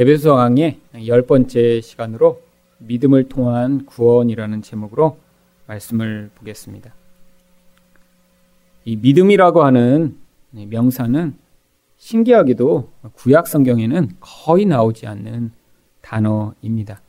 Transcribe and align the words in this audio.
에베소 0.00 0.36
강의 0.36 0.78
열 1.08 1.22
번째 1.22 1.80
시간으로 1.80 2.40
믿음을 2.78 3.28
통한 3.28 3.84
구원이라는 3.84 4.62
제목으로 4.62 5.18
말씀을 5.66 6.30
보겠습니다. 6.36 6.94
이 8.84 8.94
믿음이라고 8.94 9.64
하는 9.64 10.16
명사는 10.52 11.34
신기하게도 11.96 12.92
구약 13.14 13.48
성경에는 13.48 14.10
거의 14.20 14.66
나오지 14.66 15.08
않는 15.08 15.50
단어입니다. 16.00 17.00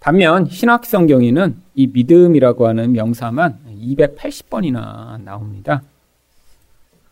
반면 0.00 0.46
신학 0.46 0.84
성경에는 0.84 1.62
이 1.76 1.86
믿음이라고 1.86 2.66
하는 2.66 2.90
명사만 2.90 3.56
280번이나 3.80 5.22
나옵니다. 5.22 5.84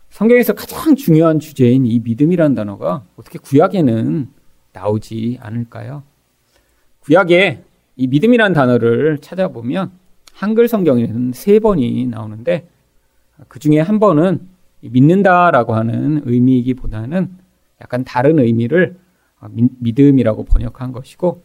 성경에서 0.09 0.51
가장 0.55 0.97
중요한 0.97 1.39
주제인 1.39 1.85
이 1.85 2.01
믿음이라는 2.01 2.53
단어가 2.53 3.05
어떻게 3.15 3.39
구약에는 3.39 4.35
나오지 4.77 5.39
않을까요? 5.41 6.03
구약에 6.99 7.63
이 7.95 8.07
믿음이라는 8.07 8.53
단어를 8.53 9.17
찾아보면 9.17 9.91
한글 10.33 10.67
성경에는 10.67 11.31
세 11.33 11.59
번이 11.59 12.05
나오는데 12.07 12.67
그 13.47 13.57
중에 13.59 13.79
한 13.79 13.99
번은 13.99 14.47
믿는다라고 14.81 15.73
하는 15.73 16.21
의미이기보다는 16.25 17.29
약간 17.81 18.03
다른 18.03 18.37
의미를 18.37 18.97
믿음이라고 19.79 20.45
번역한 20.45 20.91
것이고 20.91 21.41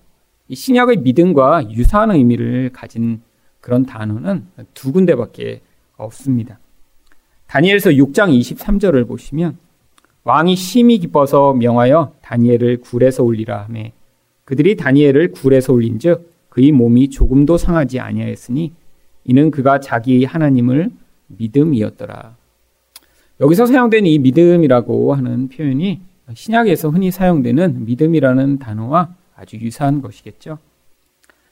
이 0.48 0.55
신약의 0.55 0.98
믿음과 0.98 1.70
유사한 1.70 2.10
의미를 2.10 2.70
가진 2.72 3.22
그런 3.60 3.86
단어는 3.86 4.46
두 4.74 4.92
군데밖에 4.92 5.62
없습니다. 5.96 6.58
다니엘서 7.46 7.91
6장 7.91 8.38
23절을 8.38 9.08
보시면 9.08 9.56
왕이 10.24 10.56
심히 10.56 10.98
기뻐서 10.98 11.52
명하여 11.54 12.14
다니엘을 12.22 12.80
굴에서 12.80 13.24
올리라 13.24 13.62
하매 13.64 13.92
그들이 14.44 14.76
다니엘을 14.76 15.32
굴에서 15.32 15.72
올린즉 15.72 16.30
그의 16.48 16.72
몸이 16.72 17.10
조금도 17.10 17.56
상하지 17.56 18.00
아니하였으니 18.00 18.72
이는 19.24 19.50
그가 19.50 19.80
자기 19.80 20.24
하나님을 20.24 20.91
믿음이었더라. 21.28 22.36
여기서 23.41 23.66
사용된 23.66 24.06
이 24.06 24.19
믿음이라고 24.19 25.14
하는 25.14 25.48
표현이 25.48 26.00
신약에서 26.34 26.91
흔히 26.91 27.10
사용되는 27.10 27.86
믿음이라는 27.86 28.58
단어와 28.58 29.14
아주 29.34 29.56
유사한 29.56 30.02
것이겠죠. 30.02 30.58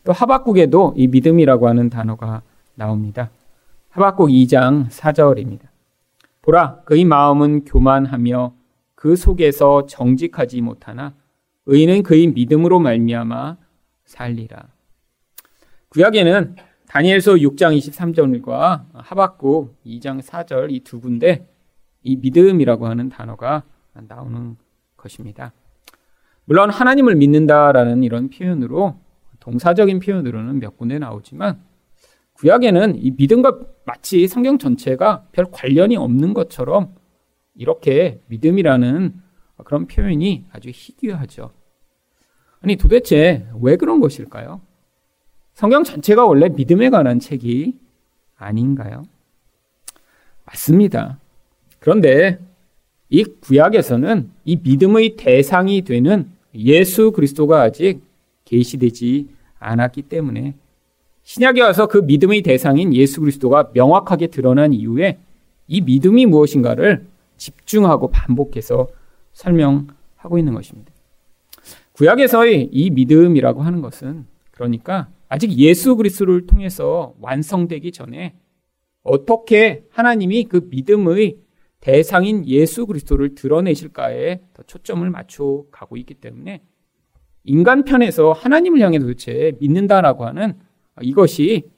또 0.05 0.13
하박국에도 0.13 0.95
이 0.97 1.07
믿음이라고 1.09 1.69
하는 1.69 1.91
단어가 1.91 2.43
나옵니다. 2.75 3.31
하박국 3.91 4.29
2장 4.29 4.89
4절입니다. 4.89 5.63
보라, 6.43 6.83
그의 6.85 7.05
마음은 7.05 7.65
교만하며 7.65 8.53
그 9.01 9.17
속에서 9.17 9.87
정직하지 9.87 10.61
못하나 10.61 11.15
의인은 11.65 12.03
그의 12.03 12.27
믿음으로 12.27 12.81
말미암아 12.81 13.57
살리라. 14.05 14.69
구약에는 15.89 16.57
다니엘서 16.87 17.37
6장 17.37 17.79
23절과 17.79 18.85
하박국 18.93 19.83
2장 19.87 20.21
4절 20.21 20.71
이 20.73 20.81
두 20.81 21.01
군데 21.01 21.49
이 22.03 22.17
믿음이라고 22.17 22.89
하는 22.89 23.09
단어가 23.09 23.63
나오는 23.95 24.59
것입니다. 24.99 25.55
물론 26.45 26.69
하나님을 26.69 27.15
믿는다라는 27.15 28.03
이런 28.03 28.29
표현으로 28.29 28.97
동사적인 29.39 30.01
표현으로는 30.01 30.61
몇 30.61 30.77
군데 30.77 30.99
나오지만 30.99 31.63
구약에는 32.35 32.97
이 32.97 33.13
믿음과 33.13 33.61
마치 33.87 34.29
성경 34.29 34.59
전체가 34.59 35.25
별 35.33 35.47
관련이 35.51 35.97
없는 35.97 36.35
것처럼 36.35 37.00
이렇게 37.61 38.19
믿음이라는 38.29 39.13
그런 39.65 39.87
표현이 39.87 40.47
아주 40.51 40.71
희귀하죠. 40.73 41.51
아니 42.63 42.77
도대체 42.77 43.47
왜 43.61 43.77
그런 43.77 44.01
것일까요? 44.01 44.63
성경 45.53 45.85
전체가 45.85 46.25
원래 46.25 46.49
믿음에 46.49 46.89
관한 46.89 47.21
책이 47.21 47.79
아닌가요? 48.37 49.03
맞습니다. 50.47 51.21
그런데 51.81 52.39
이 53.11 53.25
구약에서는 53.25 54.31
이 54.47 54.59
믿음의 54.63 55.17
대상이 55.17 55.83
되는 55.83 56.31
예수 56.55 57.13
그리스도가 57.13 57.61
아직 57.61 58.01
계시되지 58.47 59.29
않았기 59.59 60.03
때문에 60.03 60.55
신약에 61.25 61.61
와서 61.61 61.89
그 61.89 61.99
믿음의 61.99 62.41
대상인 62.41 62.95
예수 62.95 63.21
그리스도가 63.21 63.71
명확하게 63.75 64.29
드러난 64.29 64.73
이후에 64.73 65.19
이 65.69 65.83
믿음이 65.83 66.25
무엇인가를 66.25 67.11
집중하고 67.41 68.11
반복해서 68.11 68.89
설명하고 69.33 70.39
있는 70.39 70.55
것입니다. 70.55 70.93
구약에서의 71.93 72.69
이 72.71 72.91
믿음이라고 72.91 73.63
하는 73.63 73.81
것은 73.81 74.27
그러니까 74.51 75.09
아직 75.29 75.53
예수 75.53 75.97
그리스도를 75.97 76.47
통해서 76.47 77.15
완성되기 77.21 77.93
전에 77.93 78.37
어떻게 79.03 79.85
하나님이 79.91 80.45
그 80.45 80.69
믿음의 80.71 81.39
대상인 81.81 82.47
예수 82.47 82.87
그리스도를 82.87 83.35
드러내실까에 83.35 84.41
더 84.53 84.63
초점을 84.65 85.09
맞춰 85.09 85.65
가고 85.71 85.97
있기 85.97 86.15
때문에 86.15 86.63
인간 87.45 87.85
편에서 87.85 88.33
하나님을 88.33 88.81
향해 88.81 88.99
도대체 88.99 89.57
믿는다라고 89.61 90.27
하는 90.27 90.59
이것이 91.01 91.71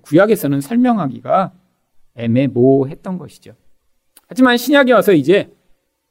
구약에서는 0.00 0.62
설명하기가 0.62 1.52
애매모했던 2.14 3.18
것이죠. 3.18 3.54
하지만 4.26 4.56
신약에 4.56 4.92
와서 4.92 5.12
이제 5.12 5.52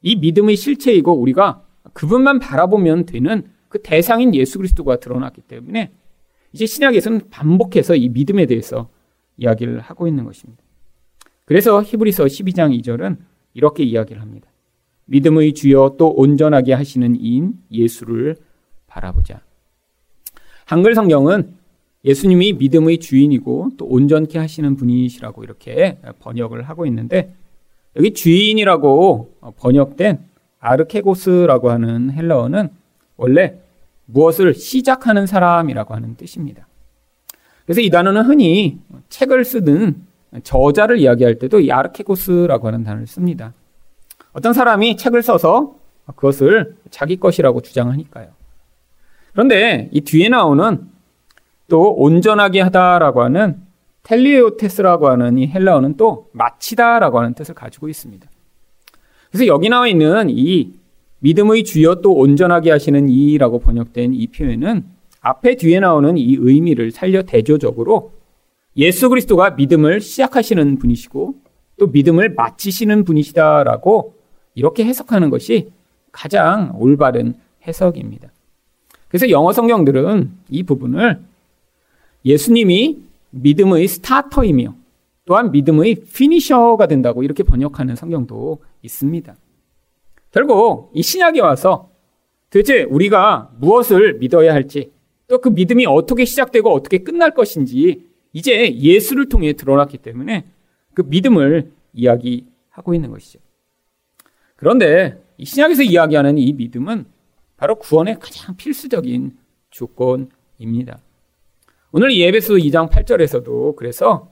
이 0.02 0.16
믿음의 0.16 0.56
실체이고 0.56 1.12
우리가 1.12 1.62
그분만 1.92 2.38
바라보면 2.38 3.06
되는 3.06 3.44
그 3.68 3.80
대상인 3.82 4.34
예수 4.34 4.58
그리스도가 4.58 4.96
드러났기 4.96 5.42
때문에 5.42 5.92
이제 6.52 6.66
신약에서는 6.66 7.30
반복해서 7.30 7.96
이 7.96 8.08
믿음에 8.08 8.46
대해서 8.46 8.88
이야기를 9.36 9.80
하고 9.80 10.06
있는 10.06 10.24
것입니다. 10.24 10.62
그래서 11.44 11.82
히브리서 11.82 12.24
12장 12.24 12.80
2절은 12.80 13.18
이렇게 13.54 13.82
이야기를 13.82 14.22
합니다. 14.22 14.48
믿음의 15.06 15.54
주여 15.54 15.96
또 15.98 16.10
온전하게 16.10 16.72
하시는 16.72 17.16
이인 17.16 17.54
예수를 17.70 18.36
바라보자. 18.86 19.42
한글 20.64 20.94
성경은 20.94 21.54
예수님이 22.04 22.54
믿음의 22.54 22.98
주인이고 22.98 23.70
또 23.76 23.86
온전케 23.86 24.38
하시는 24.38 24.76
분이시라고 24.76 25.42
이렇게 25.42 25.98
번역을 26.20 26.62
하고 26.62 26.86
있는데 26.86 27.34
여기 27.96 28.12
주인이라고 28.12 29.34
번역된 29.58 30.18
아르케고스라고 30.60 31.70
하는 31.70 32.10
헬라어는 32.10 32.70
원래 33.16 33.58
무엇을 34.06 34.54
시작하는 34.54 35.26
사람이라고 35.26 35.94
하는 35.94 36.16
뜻입니다. 36.16 36.66
그래서 37.64 37.80
이 37.80 37.90
단어는 37.90 38.22
흔히 38.22 38.78
책을 39.08 39.44
쓰든 39.44 40.02
저자를 40.42 40.98
이야기할 40.98 41.38
때도 41.38 41.60
이 41.60 41.70
아르케고스라고 41.70 42.66
하는 42.66 42.84
단어를 42.84 43.06
씁니다. 43.06 43.52
어떤 44.32 44.52
사람이 44.52 44.96
책을 44.96 45.22
써서 45.22 45.76
그것을 46.16 46.76
자기 46.90 47.16
것이라고 47.16 47.60
주장하니까요. 47.62 48.28
그런데 49.32 49.88
이 49.92 50.00
뒤에 50.00 50.28
나오는 50.28 50.88
또 51.68 51.94
온전하게 51.94 52.60
하다라고 52.60 53.22
하는 53.22 53.63
텔리오테스라고 54.04 55.08
하는 55.08 55.38
이 55.38 55.46
헬라어는 55.48 55.96
또 55.96 56.28
마치다라고 56.32 57.18
하는 57.18 57.34
뜻을 57.34 57.54
가지고 57.54 57.88
있습니다. 57.88 58.28
그래서 59.30 59.46
여기 59.46 59.68
나와 59.68 59.88
있는 59.88 60.30
이 60.30 60.72
믿음의 61.18 61.64
주여 61.64 61.96
또 61.96 62.14
온전하게 62.14 62.70
하시는 62.70 63.08
이라고 63.08 63.58
번역된 63.58 64.14
이 64.14 64.26
표현은 64.28 64.84
앞에 65.20 65.56
뒤에 65.56 65.80
나오는 65.80 66.16
이 66.18 66.36
의미를 66.38 66.90
살려 66.90 67.22
대조적으로 67.22 68.12
예수 68.76 69.08
그리스도가 69.08 69.50
믿음을 69.50 70.00
시작하시는 70.00 70.78
분이시고 70.78 71.34
또 71.78 71.86
믿음을 71.86 72.34
마치시는 72.34 73.04
분이시다라고 73.04 74.14
이렇게 74.54 74.84
해석하는 74.84 75.30
것이 75.30 75.70
가장 76.12 76.74
올바른 76.78 77.34
해석입니다. 77.66 78.30
그래서 79.08 79.30
영어 79.30 79.52
성경들은 79.52 80.30
이 80.50 80.62
부분을 80.62 81.20
예수님이 82.24 82.98
믿음의 83.34 83.88
스타터이며 83.88 84.74
또한 85.24 85.50
믿음의 85.50 86.04
피니셔가 86.14 86.86
된다고 86.86 87.22
이렇게 87.22 87.42
번역하는 87.42 87.96
성경도 87.96 88.58
있습니다. 88.82 89.34
결국 90.30 90.90
이 90.94 91.02
신약에 91.02 91.40
와서 91.40 91.90
도대체 92.50 92.82
우리가 92.82 93.52
무엇을 93.58 94.14
믿어야 94.18 94.52
할지 94.52 94.92
또 95.26 95.38
그 95.38 95.48
믿음이 95.48 95.86
어떻게 95.86 96.24
시작되고 96.24 96.70
어떻게 96.70 96.98
끝날 96.98 97.32
것인지 97.32 98.06
이제 98.32 98.74
예수를 98.74 99.28
통해 99.28 99.54
드러났기 99.54 99.98
때문에 99.98 100.44
그 100.92 101.02
믿음을 101.02 101.72
이야기하고 101.92 102.94
있는 102.94 103.10
것이죠. 103.10 103.38
그런데 104.56 105.22
이 105.38 105.44
신약에서 105.44 105.82
이야기하는 105.82 106.38
이 106.38 106.52
믿음은 106.52 107.06
바로 107.56 107.76
구원의 107.76 108.18
가장 108.20 108.56
필수적인 108.56 109.36
조건입니다. 109.70 110.98
오늘 111.96 112.12
예배소 112.16 112.54
2장 112.54 112.90
8절에서도 112.90 113.76
그래서 113.76 114.28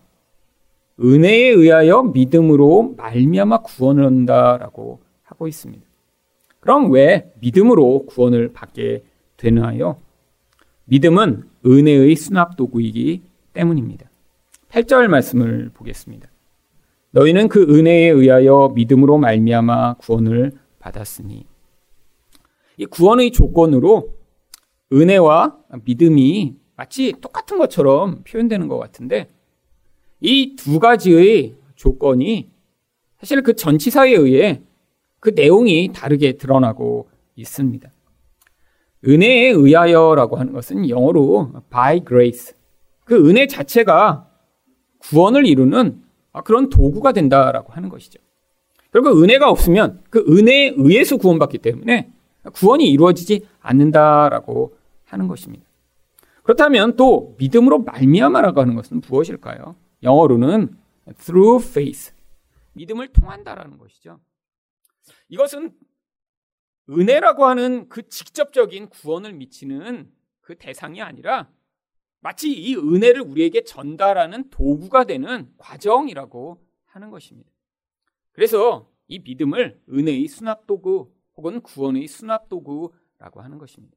은혜에 1.00 1.50
의하여 1.50 2.02
믿음으로 2.02 2.96
말미암아 2.96 3.58
구원을 3.58 4.04
한다라고 4.04 4.98
하고 5.22 5.46
있습니다. 5.46 5.86
그럼 6.58 6.90
왜 6.90 7.32
믿음으로 7.38 8.06
구원을 8.06 8.52
받게 8.52 9.04
되나요? 9.36 9.98
믿음은 10.86 11.44
은혜의 11.64 12.16
수납 12.16 12.56
도구이기 12.56 13.22
때문입니다. 13.52 14.10
8절 14.70 15.06
말씀을 15.06 15.70
보겠습니다. 15.72 16.28
너희는 17.12 17.46
그 17.46 17.62
은혜에 17.62 18.08
의하여 18.08 18.72
믿음으로 18.74 19.18
말미암아 19.18 19.98
구원을 19.98 20.50
받았으니 20.80 21.46
이 22.78 22.86
구원의 22.86 23.30
조건으로 23.30 24.16
은혜와 24.92 25.58
믿음이 25.84 26.61
마치 26.76 27.12
똑같은 27.20 27.58
것처럼 27.58 28.22
표현되는 28.24 28.68
것 28.68 28.78
같은데 28.78 29.28
이 30.20 30.54
두 30.56 30.78
가지의 30.78 31.54
조건이 31.74 32.50
사실 33.18 33.42
그 33.42 33.54
전치사에 33.54 34.12
의해 34.12 34.62
그 35.20 35.30
내용이 35.30 35.90
다르게 35.92 36.32
드러나고 36.36 37.08
있습니다. 37.36 37.90
은혜에 39.06 39.48
의하여라고 39.50 40.36
하는 40.36 40.52
것은 40.52 40.88
영어로 40.88 41.52
by 41.70 42.04
grace. 42.06 42.54
그 43.04 43.28
은혜 43.28 43.46
자체가 43.46 44.28
구원을 44.98 45.46
이루는 45.46 46.02
그런 46.44 46.68
도구가 46.68 47.12
된다라고 47.12 47.72
하는 47.72 47.88
것이죠. 47.88 48.20
결국 48.92 49.22
은혜가 49.22 49.50
없으면 49.50 50.02
그 50.10 50.24
은혜에 50.28 50.74
의해서 50.76 51.16
구원받기 51.16 51.58
때문에 51.58 52.10
구원이 52.52 52.88
이루어지지 52.90 53.46
않는다라고 53.60 54.76
하는 55.04 55.28
것입니다. 55.28 55.64
그렇다면 56.42 56.96
또 56.96 57.36
믿음으로 57.38 57.80
말미암아라고 57.80 58.60
하는 58.60 58.74
것은 58.74 59.00
무엇일까요? 59.00 59.76
영어로는 60.02 60.76
through 61.18 61.68
faith. 61.68 62.12
믿음을 62.72 63.08
통한다라는 63.12 63.78
것이죠. 63.78 64.20
이것은 65.28 65.76
은혜라고 66.90 67.46
하는 67.46 67.88
그 67.88 68.08
직접적인 68.08 68.88
구원을 68.88 69.34
미치는 69.34 70.12
그 70.40 70.56
대상이 70.56 71.00
아니라 71.00 71.48
마치 72.20 72.52
이 72.52 72.76
은혜를 72.76 73.22
우리에게 73.22 73.64
전달하는 73.64 74.48
도구가 74.50 75.04
되는 75.04 75.52
과정이라고 75.58 76.60
하는 76.86 77.10
것입니다. 77.10 77.50
그래서 78.32 78.90
이 79.08 79.18
믿음을 79.18 79.80
은혜의 79.88 80.28
수납도구 80.28 81.12
혹은 81.36 81.60
구원의 81.60 82.06
수납도구라고 82.06 83.40
하는 83.40 83.58
것입니다. 83.58 83.96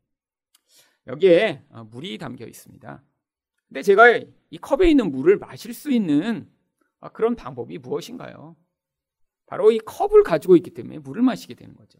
여기에 1.08 1.64
어, 1.70 1.84
물이 1.84 2.18
담겨 2.18 2.46
있습니다. 2.46 3.04
근데 3.68 3.82
제가 3.82 4.20
이 4.50 4.58
컵에 4.58 4.90
있는 4.90 5.12
물을 5.12 5.38
마실 5.38 5.74
수 5.74 5.92
있는 5.92 6.50
어, 7.00 7.10
그런 7.10 7.36
방법이 7.36 7.78
무엇인가요? 7.78 8.56
바로 9.46 9.72
이 9.72 9.78
컵을 9.80 10.24
가지고 10.24 10.56
있기 10.56 10.72
때문에 10.72 11.00
물을 11.00 11.22
마시게 11.22 11.54
되는 11.54 11.76
거죠. 11.76 12.00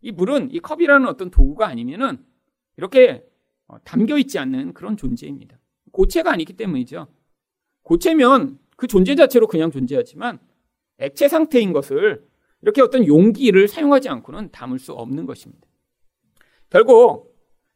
이 0.00 0.12
물은 0.12 0.52
이 0.52 0.60
컵이라는 0.60 1.06
어떤 1.06 1.30
도구가 1.30 1.66
아니면은 1.66 2.24
이렇게 2.76 3.26
어, 3.66 3.78
담겨 3.84 4.16
있지 4.18 4.38
않는 4.38 4.72
그런 4.72 4.96
존재입니다. 4.96 5.58
고체가 5.92 6.32
아니기 6.32 6.54
때문이죠. 6.54 7.08
고체면 7.82 8.58
그 8.76 8.86
존재 8.86 9.14
자체로 9.14 9.46
그냥 9.46 9.70
존재하지만 9.70 10.38
액체 10.98 11.28
상태인 11.28 11.72
것을 11.72 12.26
이렇게 12.62 12.80
어떤 12.82 13.06
용기를 13.06 13.68
사용하지 13.68 14.08
않고는 14.08 14.50
담을 14.50 14.78
수 14.78 14.92
없는 14.92 15.26
것입니다. 15.26 15.66
결국 16.70 17.27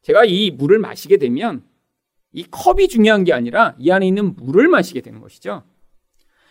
제가 0.02 0.24
이 0.24 0.50
물을 0.50 0.78
마시게 0.78 1.16
되면 1.16 1.62
이 2.32 2.44
컵이 2.44 2.88
중요한 2.88 3.24
게 3.24 3.32
아니라 3.32 3.74
이 3.78 3.90
안에 3.90 4.06
있는 4.06 4.34
물을 4.36 4.68
마시게 4.68 5.00
되는 5.00 5.20
것이죠. 5.20 5.62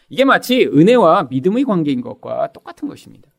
이게 0.10 0.26
마치 0.26 0.66
은혜와 0.66 1.28
믿음의 1.30 1.64
관계인 1.64 2.02
것과 2.02 2.52
똑같은 2.52 2.88
것입니다. 2.88 3.32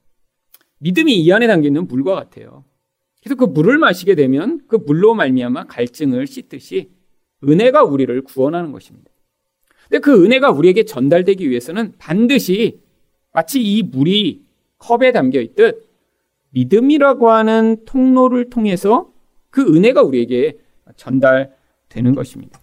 믿음이 0.78 1.14
이 1.14 1.32
안에 1.32 1.46
담겨 1.46 1.68
있는 1.68 1.86
물과 1.86 2.14
같아요. 2.14 2.64
그래서 3.22 3.36
그 3.36 3.44
물을 3.44 3.78
마시게 3.78 4.14
되면 4.14 4.60
그 4.66 4.76
물로 4.76 5.14
말미암아 5.14 5.66
갈증을 5.66 6.26
씻듯이 6.26 6.90
은혜가 7.46 7.84
우리를 7.84 8.20
구원하는 8.22 8.72
것입니다. 8.72 9.10
근데 9.88 10.00
그 10.00 10.24
은혜가 10.24 10.50
우리에게 10.50 10.84
전달되기 10.84 11.48
위해서는 11.48 11.92
반드시 11.98 12.80
마치 13.32 13.62
이 13.62 13.82
물이 13.82 14.42
컵에 14.78 15.12
담겨 15.12 15.40
있듯 15.40 15.88
믿음이라고 16.50 17.30
하는 17.30 17.84
통로를 17.84 18.50
통해서 18.50 19.11
그 19.52 19.62
은혜가 19.62 20.02
우리에게 20.02 20.58
전달되는 20.96 22.14
것입니다. 22.16 22.58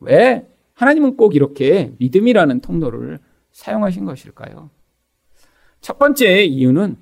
왜 0.00 0.46
하나님은 0.74 1.16
꼭 1.16 1.34
이렇게 1.34 1.92
믿음이라는 1.98 2.60
통로를 2.60 3.18
사용하신 3.52 4.04
것일까요? 4.04 4.70
첫 5.80 5.98
번째 5.98 6.44
이유는 6.44 6.96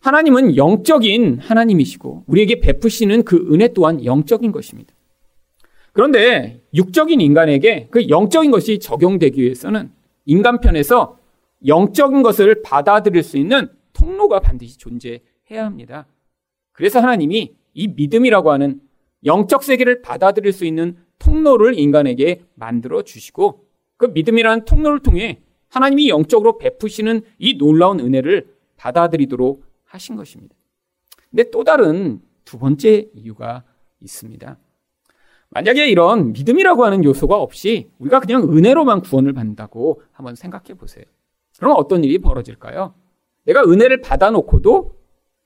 하나님은 0.00 0.56
영적인 0.56 1.38
하나님이시고 1.38 2.24
우리에게 2.26 2.60
베푸시는 2.60 3.24
그 3.24 3.48
은혜 3.50 3.68
또한 3.72 4.04
영적인 4.04 4.52
것입니다. 4.52 4.94
그런데 5.92 6.62
육적인 6.74 7.22
인간에게 7.22 7.88
그 7.90 8.08
영적인 8.08 8.50
것이 8.50 8.80
적용되기 8.80 9.40
위해서는 9.40 9.90
인간편에서 10.26 11.18
영적인 11.66 12.22
것을 12.22 12.60
받아들일 12.62 13.22
수 13.22 13.38
있는 13.38 13.68
통로가 13.94 14.40
반드시 14.40 14.76
존재해야 14.76 15.64
합니다. 15.64 16.06
그래서 16.72 17.00
하나님이 17.00 17.54
이 17.74 17.88
믿음이라고 17.88 18.50
하는 18.50 18.80
영적 19.24 19.62
세계를 19.62 20.02
받아들일 20.02 20.52
수 20.52 20.64
있는 20.64 20.96
통로를 21.18 21.78
인간에게 21.78 22.44
만들어 22.54 23.02
주시고 23.02 23.66
그 23.96 24.06
믿음이라는 24.06 24.64
통로를 24.64 25.00
통해 25.00 25.40
하나님이 25.68 26.08
영적으로 26.08 26.58
베푸시는 26.58 27.22
이 27.38 27.58
놀라운 27.58 28.00
은혜를 28.00 28.54
받아들이도록 28.76 29.64
하신 29.84 30.16
것입니다. 30.16 30.54
근데 31.30 31.50
또 31.50 31.64
다른 31.64 32.20
두 32.44 32.58
번째 32.58 33.08
이유가 33.14 33.64
있습니다. 34.00 34.58
만약에 35.50 35.88
이런 35.88 36.32
믿음이라고 36.32 36.84
하는 36.84 37.04
요소가 37.04 37.40
없이 37.40 37.90
우리가 37.98 38.20
그냥 38.20 38.42
은혜로만 38.42 39.02
구원을 39.02 39.32
받는다고 39.32 40.02
한번 40.12 40.34
생각해 40.34 40.74
보세요. 40.74 41.04
그럼 41.58 41.74
어떤 41.76 42.02
일이 42.04 42.18
벌어질까요? 42.18 42.94
내가 43.44 43.62
은혜를 43.62 44.00
받아놓고도 44.00 44.96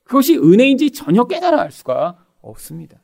그것이 0.09 0.37
은혜인지 0.37 0.89
전혀 0.89 1.23
깨달아 1.25 1.61
알 1.61 1.71
수가 1.71 2.25
없습니다. 2.41 2.99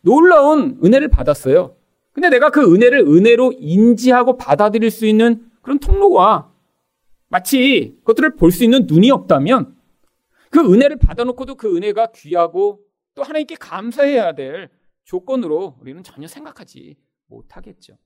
놀라운 0.00 0.80
은혜를 0.84 1.08
받았어요. 1.08 1.76
근데 2.12 2.28
내가 2.28 2.50
그 2.50 2.74
은혜를 2.74 3.00
은혜로 3.06 3.52
인지하고 3.56 4.36
받아들일 4.36 4.90
수 4.90 5.06
있는 5.06 5.48
그런 5.62 5.78
통로와 5.78 6.52
마치 7.28 7.96
그것들을 8.00 8.34
볼 8.34 8.50
수 8.50 8.64
있는 8.64 8.86
눈이 8.88 9.12
없다면 9.12 9.76
그 10.50 10.58
은혜를 10.60 10.96
받아놓고도 10.98 11.54
그 11.54 11.76
은혜가 11.76 12.08
귀하고 12.12 12.80
또 13.14 13.22
하나님께 13.22 13.54
감사해야 13.54 14.32
될 14.32 14.70
조건으로 15.04 15.76
우리는 15.80 16.02
전혀 16.02 16.26
생각하지 16.26 16.96
못하겠죠. 17.28 17.96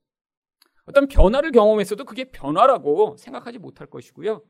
어떤 0.85 1.09
변화를 1.09 1.51
경험했어도 1.51 2.05
그게 2.05 2.25
변화라고 2.25 3.17
생각하지 3.17 3.59
못할 3.59 3.87
것이고요. 3.87 4.43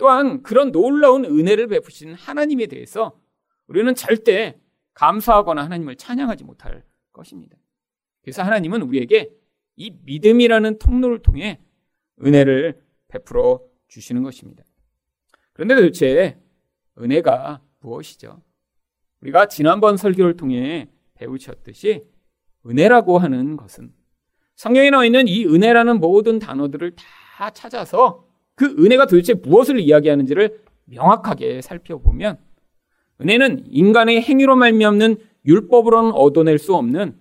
또한 0.00 0.42
그런 0.42 0.72
놀라운 0.72 1.26
은혜를 1.26 1.66
베푸신 1.66 2.14
하나님에 2.14 2.68
대해서 2.68 3.20
우리는 3.66 3.94
절대 3.94 4.58
감사하거나 4.94 5.62
하나님을 5.62 5.96
찬양하지 5.96 6.44
못할 6.44 6.82
것입니다. 7.12 7.58
그래서 8.22 8.42
하나님은 8.42 8.80
우리에게 8.80 9.30
이 9.76 9.90
믿음이라는 9.90 10.78
통로를 10.78 11.18
통해 11.18 11.60
은혜를 12.24 12.82
베풀어 13.08 13.60
주시는 13.88 14.22
것입니다. 14.22 14.64
그런데 15.52 15.74
도대체 15.74 16.40
은혜가 16.98 17.60
무엇이죠? 17.80 18.40
우리가 19.20 19.48
지난번 19.48 19.98
설교를 19.98 20.38
통해 20.38 20.88
배우셨듯이 21.12 22.06
은혜라고 22.64 23.18
하는 23.18 23.58
것은 23.58 23.92
성경에 24.56 24.88
나와 24.88 25.04
있는 25.04 25.28
이 25.28 25.44
은혜라는 25.44 26.00
모든 26.00 26.38
단어들을 26.38 26.96
다 26.96 27.50
찾아서 27.50 28.29
그 28.60 28.76
은혜가 28.78 29.06
도대체 29.06 29.32
무엇을 29.32 29.80
이야기하는지를 29.80 30.60
명확하게 30.84 31.62
살펴보면 31.62 32.36
은혜는 33.18 33.64
인간의 33.70 34.20
행위로 34.20 34.54
말미암는 34.54 35.16
율법으로는 35.46 36.12
얻어낼 36.12 36.58
수 36.58 36.74
없는 36.74 37.14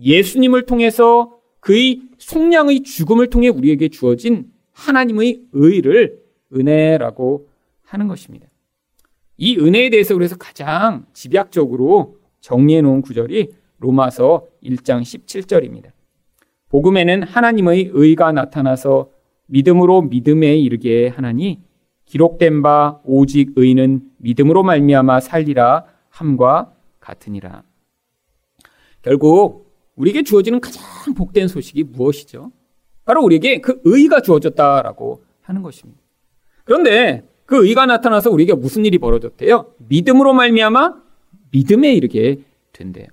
예수님을 0.00 0.66
통해서 0.66 1.36
그의 1.58 2.02
속량의 2.16 2.84
죽음을 2.84 3.28
통해 3.28 3.48
우리에게 3.48 3.88
주어진 3.88 4.52
하나님의 4.70 5.42
의를 5.50 6.22
은혜라고 6.54 7.48
하는 7.82 8.06
것입니다. 8.06 8.46
이 9.38 9.58
은혜에 9.58 9.90
대해서 9.90 10.14
그래서 10.14 10.36
가장 10.36 11.06
집약적으로 11.12 12.18
정리해 12.38 12.82
놓은 12.82 13.02
구절이 13.02 13.48
로마서 13.80 14.46
1장 14.62 15.02
17절입니다. 15.02 15.90
복음에는 16.68 17.24
하나님의 17.24 17.90
의가 17.92 18.30
나타나서 18.30 19.10
믿음으로 19.46 20.02
믿음에 20.02 20.56
이르게 20.56 21.08
하나니 21.08 21.60
기록된 22.04 22.62
바 22.62 23.00
오직 23.04 23.52
의는 23.56 24.02
믿음으로 24.18 24.62
말미암아 24.62 25.20
살리라 25.20 25.84
함과 26.10 26.72
같으니라. 27.00 27.62
결국 29.02 29.72
우리에게 29.96 30.22
주어지는 30.22 30.60
가장 30.60 30.82
복된 31.14 31.48
소식이 31.48 31.84
무엇이죠? 31.84 32.52
바로 33.04 33.22
우리에게 33.24 33.60
그 33.60 33.80
의가 33.84 34.20
주어졌다라고 34.20 35.24
하는 35.42 35.62
것입니다. 35.62 36.00
그런데 36.64 37.28
그그 37.46 37.66
의가 37.66 37.86
나타나서 37.86 38.30
우리에게 38.30 38.54
무슨 38.54 38.86
일이 38.86 38.98
벌어졌대요? 38.98 39.74
믿음으로 39.78 40.32
말미암아 40.32 40.94
믿음에 41.50 41.92
이르게 41.92 42.40
된대요. 42.72 43.06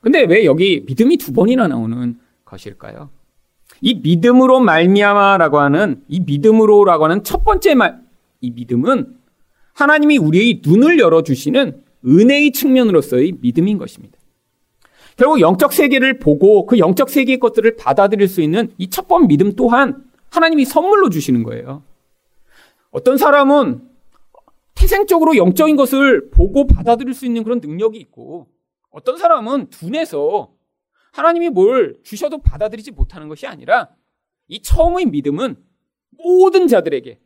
근데 0.00 0.24
왜 0.24 0.44
여기 0.44 0.82
믿음이 0.86 1.16
두 1.16 1.32
번이나 1.32 1.68
나오는 1.68 2.18
것일까요? 2.44 3.10
이 3.80 3.94
믿음으로 3.94 4.60
말미암아라고 4.60 5.58
하는 5.58 6.02
이 6.08 6.20
믿음으로라고 6.20 7.04
하는 7.04 7.22
첫 7.22 7.44
번째 7.44 7.74
말, 7.74 8.00
이 8.40 8.50
믿음은 8.50 9.16
하나님이 9.74 10.18
우리의 10.18 10.62
눈을 10.64 10.98
열어 10.98 11.22
주시는 11.22 11.82
은혜의 12.04 12.52
측면으로서의 12.52 13.34
믿음인 13.40 13.78
것입니다. 13.78 14.18
결국 15.16 15.40
영적 15.40 15.72
세계를 15.72 16.18
보고 16.18 16.66
그 16.66 16.78
영적 16.78 17.10
세계의 17.10 17.38
것들을 17.38 17.76
받아들일 17.76 18.28
수 18.28 18.40
있는 18.40 18.70
이 18.78 18.88
첫 18.88 19.06
번 19.08 19.26
믿음 19.26 19.52
또한 19.52 20.04
하나님이 20.30 20.64
선물로 20.64 21.10
주시는 21.10 21.42
거예요. 21.42 21.82
어떤 22.90 23.16
사람은 23.16 23.82
태생적으로 24.74 25.36
영적인 25.36 25.74
것을 25.76 26.30
보고 26.30 26.66
받아들일 26.66 27.14
수 27.14 27.26
있는 27.26 27.42
그런 27.42 27.58
능력이 27.60 27.98
있고 27.98 28.46
어떤 28.90 29.16
사람은 29.16 29.70
둔해서 29.70 30.50
하나님이 31.18 31.48
뭘 31.50 31.96
주셔도 32.04 32.38
받아들이지 32.38 32.92
못하는 32.92 33.28
것이 33.28 33.46
아니라 33.46 33.88
이 34.46 34.62
처음의 34.62 35.06
믿음은 35.06 35.56
모든 36.10 36.68
자들에게 36.68 37.18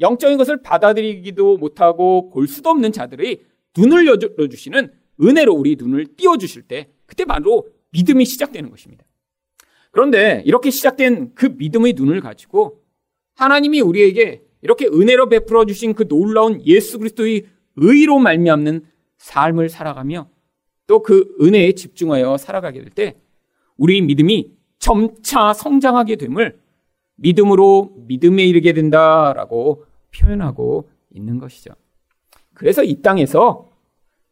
영적인 0.00 0.36
것을 0.36 0.62
받아들이기도 0.62 1.56
못하고 1.56 2.28
볼 2.28 2.46
수도 2.46 2.68
없는 2.68 2.92
자들의 2.92 3.42
눈을 3.76 4.06
열어주시는 4.06 4.92
은혜로 5.22 5.54
우리 5.54 5.76
눈을 5.76 6.14
띄워주실 6.16 6.62
때 6.62 6.90
그때 7.06 7.24
바로 7.24 7.66
믿음이 7.90 8.26
시작되는 8.26 8.68
것입니다. 8.68 9.04
그런데 9.92 10.42
이렇게 10.44 10.70
시작된 10.70 11.34
그 11.34 11.46
믿음의 11.46 11.94
눈을 11.94 12.20
가지고 12.20 12.82
하나님이 13.34 13.80
우리에게 13.80 14.42
이렇게 14.60 14.86
은혜로 14.86 15.30
베풀어 15.30 15.64
주신 15.64 15.94
그 15.94 16.06
놀라운 16.06 16.64
예수 16.66 16.98
그리스도의 16.98 17.46
의로 17.76 18.18
말미암는 18.18 18.86
삶을 19.16 19.70
살아가며 19.70 20.28
또 20.92 21.02
그 21.02 21.34
은혜에 21.40 21.72
집중하여 21.72 22.36
살아가게 22.36 22.80
될 22.80 22.90
때 22.90 23.16
우리 23.78 24.02
믿음이 24.02 24.52
점차 24.78 25.54
성장하게 25.54 26.16
됨을 26.16 26.60
믿음으로 27.16 27.94
믿음에 28.06 28.44
이르게 28.44 28.74
된다라고 28.74 29.86
표현하고 30.14 30.90
있는 31.14 31.38
것이죠. 31.38 31.72
그래서 32.52 32.84
이 32.84 33.00
땅에서 33.00 33.70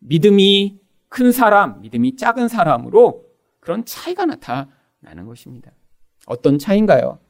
믿음이 0.00 0.78
큰 1.08 1.32
사람, 1.32 1.80
믿음이 1.80 2.16
작은 2.16 2.48
사람으로 2.48 3.24
그런 3.60 3.84
차이가 3.86 4.26
나타나는 4.26 5.24
것입니다. 5.26 5.72
어떤 6.26 6.58
차이인가요? 6.58 7.20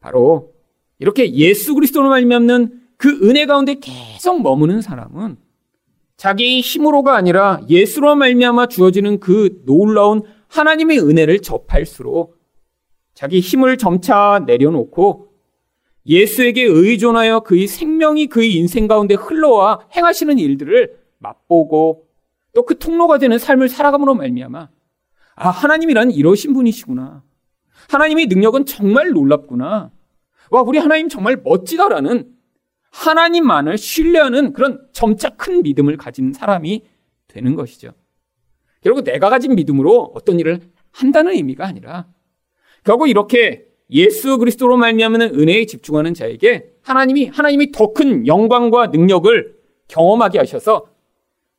바로 0.00 0.52
이렇게 0.98 1.32
예수 1.34 1.74
그리스도로 1.74 2.10
말미암는 2.10 2.82
그 2.98 3.28
은혜 3.28 3.46
가운데 3.46 3.76
계속 3.76 4.42
머무는 4.42 4.82
사람은 4.82 5.38
자기의 6.22 6.60
힘으로가 6.60 7.16
아니라 7.16 7.60
예수로 7.68 8.14
말미암아 8.14 8.68
주어지는 8.68 9.18
그 9.18 9.60
놀라운 9.66 10.22
하나님의 10.46 11.00
은혜를 11.00 11.40
접할수록 11.40 12.38
자기 13.12 13.40
힘을 13.40 13.76
점차 13.76 14.44
내려놓고 14.46 15.32
예수에게 16.06 16.62
의존하여 16.62 17.40
그의 17.40 17.66
생명이 17.66 18.28
그의 18.28 18.54
인생 18.54 18.86
가운데 18.86 19.16
흘러와 19.16 19.80
행하시는 19.96 20.38
일들을 20.38 20.96
맛보고 21.18 22.06
또 22.54 22.62
그 22.62 22.78
통로가 22.78 23.18
되는 23.18 23.36
삶을 23.36 23.68
살아감으로 23.68 24.14
말미암아 24.14 24.68
아 25.34 25.48
하나님이란 25.48 26.12
이러신 26.12 26.52
분이시구나. 26.52 27.24
하나님의 27.88 28.26
능력은 28.26 28.66
정말 28.66 29.10
놀랍구나. 29.10 29.90
와 30.50 30.62
우리 30.62 30.78
하나님 30.78 31.08
정말 31.08 31.40
멋지다라는 31.42 32.31
하나님만을 32.92 33.78
신뢰하는 33.78 34.52
그런 34.52 34.86
점차 34.92 35.30
큰 35.30 35.62
믿음을 35.62 35.96
가진 35.96 36.32
사람이 36.32 36.82
되는 37.26 37.54
것이죠. 37.56 37.92
결국 38.82 39.04
내가 39.04 39.30
가진 39.30 39.54
믿음으로 39.54 40.12
어떤 40.14 40.38
일을 40.38 40.60
한다는 40.92 41.32
의미가 41.32 41.66
아니라 41.66 42.06
결국 42.84 43.08
이렇게 43.08 43.66
예수 43.90 44.38
그리스도로 44.38 44.76
말미암는 44.76 45.34
은혜에 45.34 45.66
집중하는 45.66 46.14
자에게 46.14 46.72
하나님이 46.82 47.26
하나님이 47.26 47.72
더 47.72 47.92
큰 47.92 48.26
영광과 48.26 48.88
능력을 48.88 49.54
경험하게 49.88 50.38
하셔서 50.38 50.86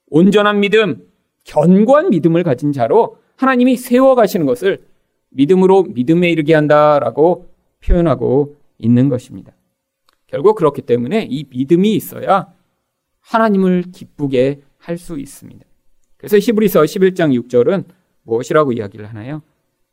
온전한 0.07 0.59
믿음, 0.59 1.07
견고한 1.45 2.09
믿음을 2.09 2.43
가진 2.43 2.71
자로 2.71 3.17
하나님이 3.35 3.77
세워 3.77 4.15
가시는 4.15 4.45
것을 4.45 4.83
믿음으로 5.29 5.83
믿음에 5.83 6.29
이르게 6.29 6.53
한다라고 6.53 7.49
표현하고 7.83 8.55
있는 8.77 9.09
것입니다. 9.09 9.53
결국 10.33 10.55
그렇기 10.55 10.81
때문에 10.81 11.27
이 11.29 11.45
믿음이 11.47 11.93
있어야 11.93 12.47
하나님을 13.19 13.83
기쁘게 13.93 14.61
할 14.79 14.97
수 14.97 15.19
있습니다. 15.19 15.63
그래서 16.17 16.39
히브리서 16.39 16.81
11장 16.81 17.39
6절은 17.39 17.85
무엇이라고 18.23 18.71
이야기를 18.71 19.05
하나요? 19.05 19.43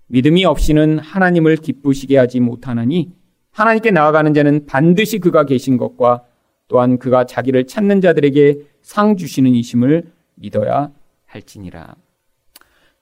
믿음이 0.07 0.47
없이는 0.47 0.99
하나님을 0.99 1.57
기쁘시게 1.57 2.17
하지 2.17 2.41
못하나니 2.41 3.13
하나님께 3.51 3.91
나아가는 3.91 4.33
자는 4.33 4.65
반드시 4.65 5.19
그가 5.19 5.45
계신 5.45 5.77
것과 5.77 6.25
또한 6.69 6.99
그가 6.99 7.27
자기를 7.27 7.67
찾는 7.67 8.01
자들에게 8.01 8.63
상 8.81 9.19
주시는 9.19 9.55
이심을 9.55 10.11
믿어야 10.37 10.91
할지니라. 11.27 11.97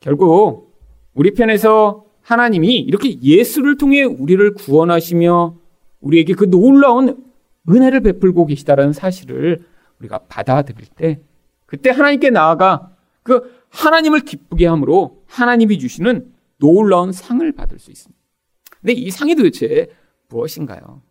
결국 0.01 0.75
우리 1.15 1.31
편에서 1.35 2.05
하나님이 2.23 2.81
이렇게 2.81 3.21
예수를 3.23 3.77
통해 3.77 4.03
우리를 4.03 4.55
구원하시며 4.55 5.55
우리에게 6.01 6.35
그 6.35 6.51
놀라운 6.51 7.28
은혜를 7.69 8.01
베풀고 8.01 8.47
계시다라는 8.47 8.93
사실을 8.93 9.65
우리가 10.01 10.21
받아들일 10.29 10.87
때 10.97 11.21
그때 11.67 11.91
하나님께 11.91 12.31
나아가 12.31 12.97
그 13.23 13.59
하나님을 13.71 14.21
기쁘게 14.21 14.67
함으로 14.67 15.23
하나님이 15.27 15.79
주시는 15.79 16.33
놀라운 16.59 17.13
상을 17.13 17.51
받을 17.53 17.79
수 17.79 17.91
있습니다. 17.91 18.19
근데 18.81 18.93
이 18.93 19.11
상이 19.11 19.35
도대체 19.35 19.89
무엇인가요? 20.29 21.03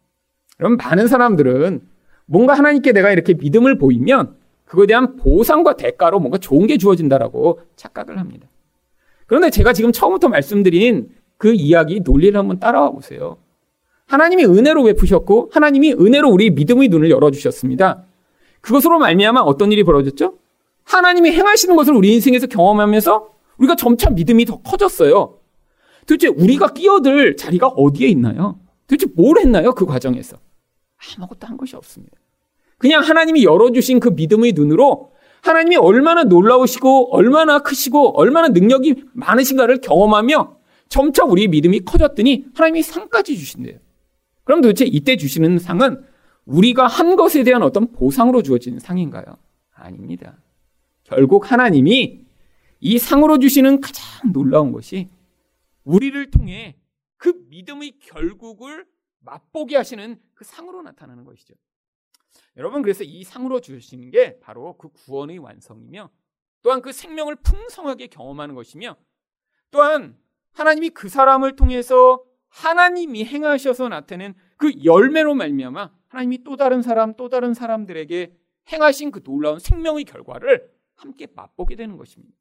여러분, 0.60 0.78
많은 0.78 1.08
사람들은 1.08 1.82
뭔가 2.26 2.54
하나님께 2.56 2.92
내가 2.92 3.12
이렇게 3.12 3.34
믿음을 3.34 3.78
보이면 3.78 4.36
그거에 4.66 4.88
대한 4.88 5.16
보상과 5.16 5.78
대가로 5.78 6.20
뭔가 6.20 6.38
좋은 6.38 6.68
게 6.68 6.78
주어진다라고 6.78 7.62
착각을 7.76 8.18
합니다. 8.20 8.48
그런데 9.28 9.50
제가 9.50 9.74
지금 9.74 9.92
처음부터 9.92 10.30
말씀드린 10.30 11.10
그 11.38 11.54
이야기 11.54 12.02
논리를 12.02 12.38
한번 12.38 12.60
따라와 12.60 12.92
보세요. 12.92 13.38
하나님이 14.08 14.46
은혜로 14.46 14.84
베푸셨고 14.84 15.52
하나님이 15.54 15.94
은혜로 15.94 16.30
우리 16.30 16.50
믿음의 16.50 16.88
눈을 16.90 17.10
열어 17.10 17.30
주셨습니다. 17.30 18.06
그것으로 18.62 19.00
말미암아 19.00 19.42
어떤 19.42 19.72
일이 19.72 19.84
벌어졌죠? 19.84 20.38
하나님이 20.84 21.32
행하시는 21.32 21.76
것을 21.76 21.94
우리 21.94 22.14
인생에서 22.14 22.48
경험하면서 22.48 23.30
우리가 23.58 23.76
점차 23.76 24.10
믿음이 24.10 24.46
더 24.46 24.62
커졌어요. 24.62 25.40
도대체 26.08 26.30
우리가 26.30 26.74
끼어들 26.74 27.36
자리가 27.36 27.68
어디에 27.68 28.08
있나요? 28.08 28.60
도대체 28.88 29.12
뭘 29.16 29.40
했나요? 29.40 29.74
그 29.74 29.86
과정에서. 29.86 30.38
아무것도 31.18 31.46
한 31.46 31.58
것이 31.58 31.76
없습니다. 31.76 32.16
그냥 32.78 33.04
하나님이 33.04 33.44
열어주신 33.44 34.00
그 34.00 34.10
믿음의 34.10 34.54
눈으로 34.54 35.12
하나님이 35.42 35.76
얼마나 35.76 36.24
놀라우시고 36.24 37.14
얼마나 37.14 37.60
크시고 37.60 38.18
얼마나 38.18 38.48
능력이 38.48 39.04
많으신가를 39.14 39.82
경험하며 39.82 40.56
점차 40.88 41.26
우리 41.26 41.48
믿음이 41.48 41.82
커졌더니 41.82 42.46
하나님이 42.56 42.84
상까지 42.84 43.38
주신대요. 43.38 43.80
그럼 44.48 44.62
도대체 44.62 44.86
이때 44.86 45.18
주시는 45.18 45.60
상은 45.60 46.06
우리가 46.46 46.88
한 46.88 47.18
것에 47.18 47.44
대한 47.44 47.64
어떤 47.64 47.92
보상으로 47.92 48.42
주어지는 48.42 48.80
상인가요? 48.80 49.26
아닙니다. 49.74 50.38
결국 51.04 51.52
하나님이 51.52 52.26
이 52.80 52.98
상으로 52.98 53.40
주시는 53.40 53.82
가장 53.82 54.32
놀라운 54.32 54.72
것이 54.72 55.10
우리를 55.84 56.32
통해 56.32 56.78
그 57.18 57.46
믿음의 57.50 58.00
결국을 58.00 58.86
맛보게 59.20 59.76
하시는 59.76 60.18
그 60.34 60.46
상으로 60.46 60.82
나타나는 60.82 61.26
것이죠. 61.26 61.54
여러분 62.56 62.84
그래서 62.84 63.04
이 63.04 63.26
상으로 63.26 63.60
주시는 63.60 64.12
게 64.12 64.40
바로 64.40 64.78
그 64.78 64.88
구원의 64.88 65.40
완성이며 65.40 66.10
또한 66.62 66.82
그 66.82 66.94
생명을 66.94 67.36
풍성하게 67.36 68.08
경험하는 68.08 68.56
것이며 68.56 68.96
또한 69.72 70.18
하나님이 70.54 70.92
그 70.92 71.10
사람을 71.10 71.58
통해서 71.58 72.24
하나님이 72.58 73.24
행하셔서 73.24 73.90
나타낸 73.90 74.34
그 74.58 74.72
열매로 74.84 75.36
말미암아 75.36 75.92
하나님이 76.08 76.44
또 76.44 76.56
다른 76.56 76.82
사람 76.82 77.14
또 77.16 77.30
다른 77.30 77.54
사람들에게 77.54 78.36
행하신 78.72 79.12
그 79.12 79.22
놀라운 79.22 79.60
생명의 79.60 80.06
결과를 80.06 80.72
함께 80.96 81.28
맛보게 81.36 81.76
되는 81.76 81.98
것입니다. 81.98 82.36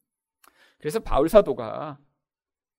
그래서 0.79 1.01
바울 1.01 1.29
사도가 1.29 1.99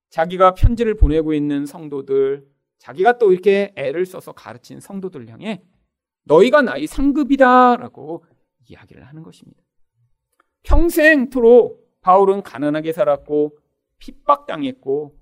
자기가 0.09 0.55
편지를 0.55 0.95
보내고 0.95 1.33
있는 1.33 1.65
성도들, 1.65 2.47
자기가 2.79 3.17
또 3.19 3.31
이렇게 3.31 3.71
애를 3.75 4.05
써서 4.05 4.31
가르친 4.31 4.79
성도들 4.79 5.27
향해 5.29 5.63
너희가 6.23 6.61
나의 6.63 6.87
상급이다라고 6.87 8.25
이야기를 8.67 9.05
하는 9.05 9.21
것입니다. 9.21 9.61
평생토록 10.63 11.99
바울은 12.01 12.41
가난하게 12.41 12.93
살았고 12.93 13.57
핍박당했고 13.99 15.16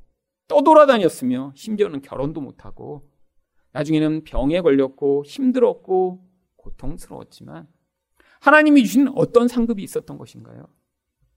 떠돌아다녔으며 0.47 1.53
심지어는 1.55 2.01
결혼도 2.01 2.41
못하고 2.41 3.07
나중에는 3.71 4.23
병에 4.23 4.61
걸렸고 4.61 5.23
힘들었고 5.25 6.23
고통스러웠지만 6.57 7.67
하나님이 8.39 8.83
주신 8.83 9.09
어떤 9.15 9.47
상급이 9.47 9.83
있었던 9.83 10.17
것인가요? 10.17 10.67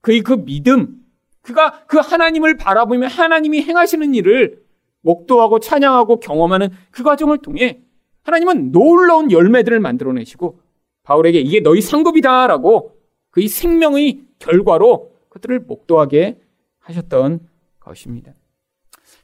그의 0.01 0.21
그 0.21 0.45
믿음, 0.45 1.05
그가 1.43 1.85
그 1.87 1.99
하나님을 1.99 2.57
바라보며 2.57 3.07
하나님이 3.09 3.63
행하시는 3.63 4.15
일을 4.15 4.65
목도하고 5.01 5.59
찬양하고 5.59 6.21
경험하는 6.21 6.71
그 6.91 7.03
과정을 7.03 7.39
통해 7.39 7.83
하나님은 8.23 8.73
놀라운 8.73 9.31
열매들을 9.31 9.81
만들어내시고 9.81 10.61
바울에게 11.03 11.41
이게 11.41 11.61
너희 11.61 11.81
상급이다라고 11.81 12.99
그의 13.31 13.49
생명의 13.49 14.27
결과로 14.39 15.13
그들을 15.31 15.61
목도하게 15.61 16.41
하셨던 16.81 17.49
것입니다. 17.81 18.35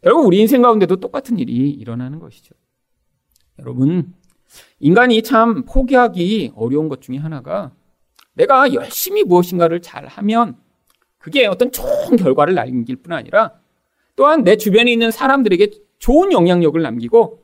결국 0.04 0.26
우리 0.26 0.38
인생 0.38 0.61
가운데도 0.61 0.96
똑같은 0.96 1.38
일이 1.38 1.70
일어나는 1.70 2.18
것이죠. 2.18 2.54
여러분, 3.58 4.12
인간이 4.78 5.23
참 5.23 5.64
포기하기 5.64 6.52
어려운 6.54 6.90
것 6.90 7.00
중에 7.00 7.16
하나가 7.16 7.73
내가 8.34 8.75
열심히 8.75 9.25
무엇인가를 9.25 9.80
잘 9.80 10.06
하면 10.06 10.58
그게 11.16 11.46
어떤 11.46 11.73
좋은 11.73 12.16
결과를 12.16 12.54
남길 12.54 12.96
뿐 12.96 13.14
아니라 13.14 13.54
또한 14.14 14.44
내 14.44 14.56
주변에 14.56 14.92
있는 14.92 15.11
사람들에게 15.11 15.70
좋은 15.99 16.32
영향력을 16.32 16.80
남기고 16.80 17.42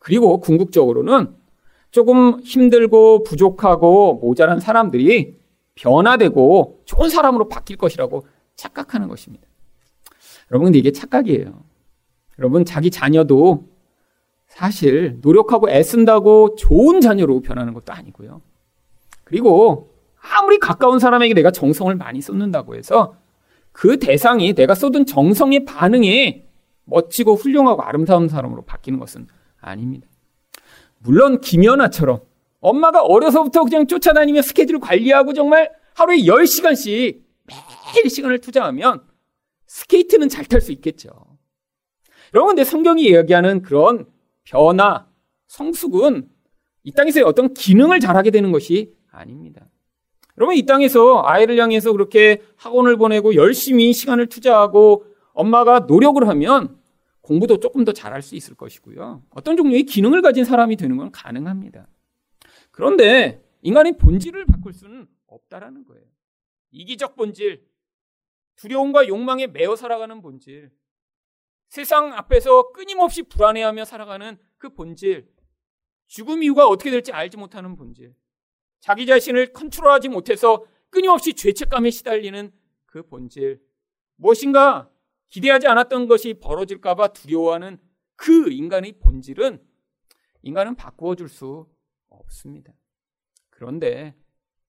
그리고 0.00 0.40
궁극적으로는 0.40 1.36
조금 1.92 2.40
힘들고 2.40 3.22
부족하고 3.22 4.14
모자란 4.14 4.58
사람들이 4.58 5.38
변화되고 5.76 6.82
좋은 6.86 7.08
사람으로 7.08 7.48
바뀔 7.48 7.76
것이라고 7.76 8.26
착각하는 8.56 9.06
것입니다. 9.06 9.46
여러분, 10.50 10.66
근데 10.66 10.80
이게 10.80 10.90
착각이에요. 10.90 11.69
여러분, 12.40 12.64
자기 12.64 12.90
자녀도 12.90 13.68
사실 14.46 15.18
노력하고 15.22 15.70
애쓴다고 15.70 16.56
좋은 16.56 17.00
자녀로 17.00 17.40
변하는 17.40 17.72
것도 17.72 17.92
아니고요. 17.92 18.42
그리고 19.24 19.94
아무리 20.20 20.58
가까운 20.58 20.98
사람에게 20.98 21.34
내가 21.34 21.50
정성을 21.50 21.94
많이 21.94 22.20
쏟는다고 22.20 22.74
해서 22.74 23.14
그 23.72 23.98
대상이 23.98 24.54
내가 24.54 24.74
쏟은 24.74 25.06
정성의 25.06 25.64
반응에 25.64 26.46
멋지고 26.84 27.36
훌륭하고 27.36 27.82
아름다운 27.82 28.28
사람으로 28.28 28.62
바뀌는 28.62 28.98
것은 28.98 29.28
아닙니다. 29.60 30.08
물론 30.98 31.40
김연아처럼 31.40 32.20
엄마가 32.60 33.02
어려서부터 33.02 33.64
그냥 33.64 33.86
쫓아다니며 33.86 34.42
스케줄을 34.42 34.80
관리하고 34.80 35.32
정말 35.32 35.70
하루에 35.94 36.18
10시간씩 36.18 37.20
매일 37.46 38.10
시간을 38.10 38.40
투자하면 38.40 39.02
스케이트는 39.66 40.28
잘 40.28 40.44
탈 40.46 40.60
수 40.60 40.72
있겠죠. 40.72 41.29
여러분, 42.34 42.54
근데 42.54 42.64
성경이 42.64 43.02
이야기하는 43.04 43.62
그런 43.62 44.06
변화, 44.44 45.06
성숙은 45.48 46.28
이 46.84 46.92
땅에서 46.92 47.24
어떤 47.26 47.52
기능을 47.54 48.00
잘하게 48.00 48.30
되는 48.30 48.52
것이 48.52 48.94
아닙니다. 49.10 49.66
여러분, 50.38 50.56
이 50.56 50.64
땅에서 50.64 51.22
아이를 51.24 51.58
향해서 51.58 51.92
그렇게 51.92 52.42
학원을 52.56 52.96
보내고 52.96 53.34
열심히 53.34 53.92
시간을 53.92 54.28
투자하고 54.28 55.04
엄마가 55.32 55.80
노력을 55.80 56.26
하면 56.26 56.78
공부도 57.20 57.60
조금 57.60 57.84
더 57.84 57.92
잘할 57.92 58.22
수 58.22 58.34
있을 58.34 58.54
것이고요. 58.54 59.22
어떤 59.30 59.56
종류의 59.56 59.84
기능을 59.84 60.22
가진 60.22 60.44
사람이 60.44 60.76
되는 60.76 60.96
건 60.96 61.10
가능합니다. 61.12 61.86
그런데 62.70 63.44
인간의 63.62 63.98
본질을 63.98 64.46
바꿀 64.46 64.72
수는 64.72 65.06
없다라는 65.26 65.84
거예요. 65.84 66.04
이기적 66.70 67.16
본질, 67.16 67.62
두려움과 68.56 69.08
욕망에 69.08 69.46
매어 69.48 69.76
살아가는 69.76 70.20
본질, 70.22 70.70
세상 71.70 72.12
앞에서 72.12 72.72
끊임없이 72.72 73.22
불안해하며 73.22 73.84
살아가는 73.84 74.36
그 74.58 74.74
본질, 74.74 75.32
죽음 76.08 76.42
이후가 76.42 76.66
어떻게 76.66 76.90
될지 76.90 77.12
알지 77.12 77.36
못하는 77.36 77.76
본질, 77.76 78.12
자기 78.80 79.06
자신을 79.06 79.52
컨트롤하지 79.52 80.08
못해서 80.08 80.64
끊임없이 80.90 81.32
죄책감에 81.32 81.90
시달리는 81.90 82.52
그 82.86 83.06
본질, 83.06 83.62
무엇인가 84.16 84.90
기대하지 85.28 85.68
않았던 85.68 86.08
것이 86.08 86.34
벌어질까봐 86.34 87.12
두려워하는 87.12 87.78
그 88.16 88.50
인간의 88.50 88.98
본질은 88.98 89.64
인간은 90.42 90.74
바꾸어 90.74 91.14
줄 91.14 91.28
수 91.28 91.68
없습니다. 92.08 92.74
그런데 93.48 94.16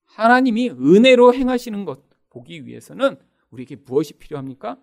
하나님이 0.03 0.69
은혜로 0.69 1.33
행하시는 1.33 1.83
것 1.83 2.03
보기 2.29 2.67
위해서는 2.67 3.17
우리에게 3.49 3.77
무엇이 3.77 4.13
필요합니까? 4.13 4.79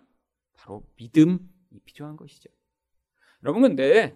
바로 0.53 0.83
믿음이 0.97 1.58
필요한 1.85 2.15
것이죠. 2.17 2.49
여러분 3.43 3.61
근데 3.61 4.15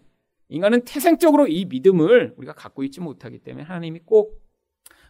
인간은 0.50 0.86
태생적으로 0.86 1.48
이 1.48 1.66
믿음을 1.66 2.34
우리가 2.38 2.54
갖고 2.54 2.84
있지 2.84 3.00
못하기 3.00 3.39
때문에 3.39 3.63
하나님이 3.63 4.02
꼭 4.06 4.42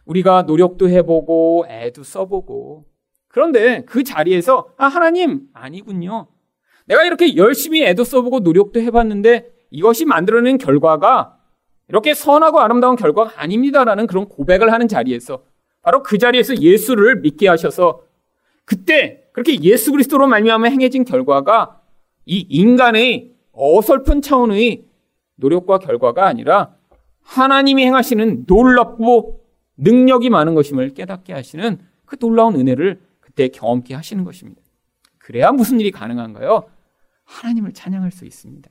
우리가 0.04 0.42
노력도 0.42 0.88
해보고 0.88 1.66
애도 1.68 2.02
써보고 2.02 2.86
그런데 3.28 3.84
그 3.84 4.04
자리에서 4.04 4.68
아 4.76 4.86
하나님 4.86 5.48
아니군요. 5.52 6.28
내가 6.86 7.04
이렇게 7.04 7.36
열심히 7.36 7.84
애도 7.84 8.04
써보고 8.04 8.40
노력도 8.40 8.80
해봤는데 8.80 9.52
이것이 9.70 10.04
만들어낸 10.04 10.58
결과가 10.58 11.38
이렇게 11.88 12.14
선하고 12.14 12.60
아름다운 12.60 12.96
결과가 12.96 13.40
아닙니다라는 13.40 14.06
그런 14.06 14.28
고백을 14.28 14.72
하는 14.72 14.88
자리에서 14.88 15.44
바로 15.82 16.02
그 16.02 16.16
자리에서 16.18 16.56
예수를 16.58 17.20
믿게 17.20 17.48
하셔서 17.48 18.02
그때 18.64 19.24
그렇게 19.32 19.60
예수 19.62 19.90
그리스도로 19.90 20.26
말미암아 20.26 20.68
행해진 20.68 21.04
결과가 21.04 21.82
이 22.26 22.46
인간의 22.48 23.32
어설픈 23.52 24.22
차원의 24.22 24.84
노력과 25.36 25.78
결과가 25.78 26.26
아니라 26.26 26.74
하나님이 27.22 27.84
행하시는 27.84 28.44
놀랍고 28.46 29.40
능력이 29.76 30.30
많은 30.30 30.54
것임을 30.54 30.94
깨닫게 30.94 31.32
하시는 31.32 31.78
그 32.04 32.16
놀라운 32.16 32.56
은혜를 32.56 33.00
그때 33.20 33.48
경험케 33.48 33.94
하시는 33.94 34.22
것입니다. 34.24 34.62
그래야 35.18 35.50
무슨 35.52 35.80
일이 35.80 35.90
가능한가요? 35.90 36.64
하나님을 37.24 37.72
찬양할 37.72 38.12
수 38.12 38.24
있습니다. 38.24 38.70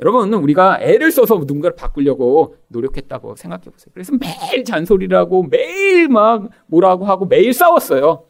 여러분, 0.00 0.32
우리가 0.32 0.80
애를 0.80 1.10
써서 1.10 1.36
누군가를 1.36 1.76
바꾸려고 1.76 2.56
노력했다고 2.68 3.36
생각해 3.36 3.64
보세요. 3.64 3.90
그래서 3.92 4.12
매일 4.16 4.64
잔소리를 4.64 5.16
하고 5.16 5.42
매일 5.44 6.08
막 6.08 6.48
뭐라고 6.66 7.04
하고 7.04 7.26
매일 7.26 7.52
싸웠어요. 7.52 8.24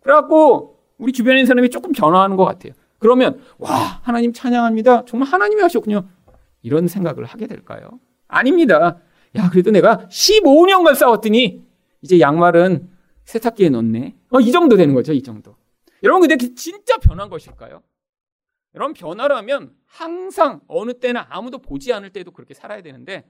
그래갖고 0.00 0.78
우리 0.98 1.12
주변에 1.12 1.38
있는 1.38 1.46
사람이 1.46 1.70
조금 1.70 1.92
변화하는 1.92 2.36
것 2.36 2.44
같아요. 2.44 2.72
그러면, 3.02 3.42
와, 3.58 4.00
하나님 4.02 4.32
찬양합니다. 4.32 5.06
정말 5.06 5.28
하나님이 5.28 5.60
하셨군요. 5.60 6.08
이런 6.62 6.86
생각을 6.86 7.24
하게 7.24 7.48
될까요? 7.48 7.98
아닙니다. 8.28 9.00
야, 9.36 9.50
그래도 9.50 9.72
내가 9.72 10.06
15년간 10.08 10.94
싸웠더니 10.94 11.64
이제 12.00 12.20
양말은 12.20 12.88
세탁기에 13.24 13.70
넣네. 13.70 14.14
어, 14.30 14.40
이 14.40 14.52
정도 14.52 14.76
되는 14.76 14.94
거죠, 14.94 15.12
이 15.12 15.22
정도. 15.22 15.56
여러분, 16.04 16.28
근데 16.28 16.54
진짜 16.54 16.96
변한 16.98 17.28
것일까요? 17.28 17.82
여러분 18.74 18.94
변화를 18.94 19.36
하면 19.36 19.74
항상 19.84 20.60
어느 20.66 20.94
때나 20.94 21.26
아무도 21.28 21.58
보지 21.58 21.92
않을 21.92 22.10
때도 22.10 22.30
그렇게 22.30 22.54
살아야 22.54 22.80
되는데 22.82 23.28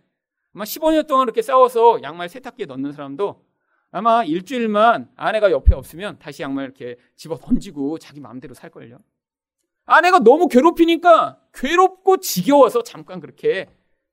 아마 0.55 0.65
15년 0.65 1.09
동안 1.09 1.25
그렇게 1.25 1.43
싸워서 1.43 2.01
양말 2.03 2.29
세탁기에 2.29 2.67
넣는 2.67 2.93
사람도 2.93 3.45
아마 3.91 4.23
일주일만 4.23 5.11
아내가 5.17 5.51
옆에 5.51 5.75
없으면 5.75 6.19
다시 6.19 6.43
양말 6.43 6.65
이렇게 6.65 6.97
집어 7.17 7.37
던지고 7.37 7.99
자기 7.99 8.21
마음대로 8.21 8.55
살걸요. 8.55 8.99
아내가 9.85 10.21
너무 10.21 10.49
괴롭히니까 10.49 11.39
괴롭고 11.55 12.19
지겨워서 12.19 12.83
잠깐 12.83 13.21
그렇게 13.21 13.69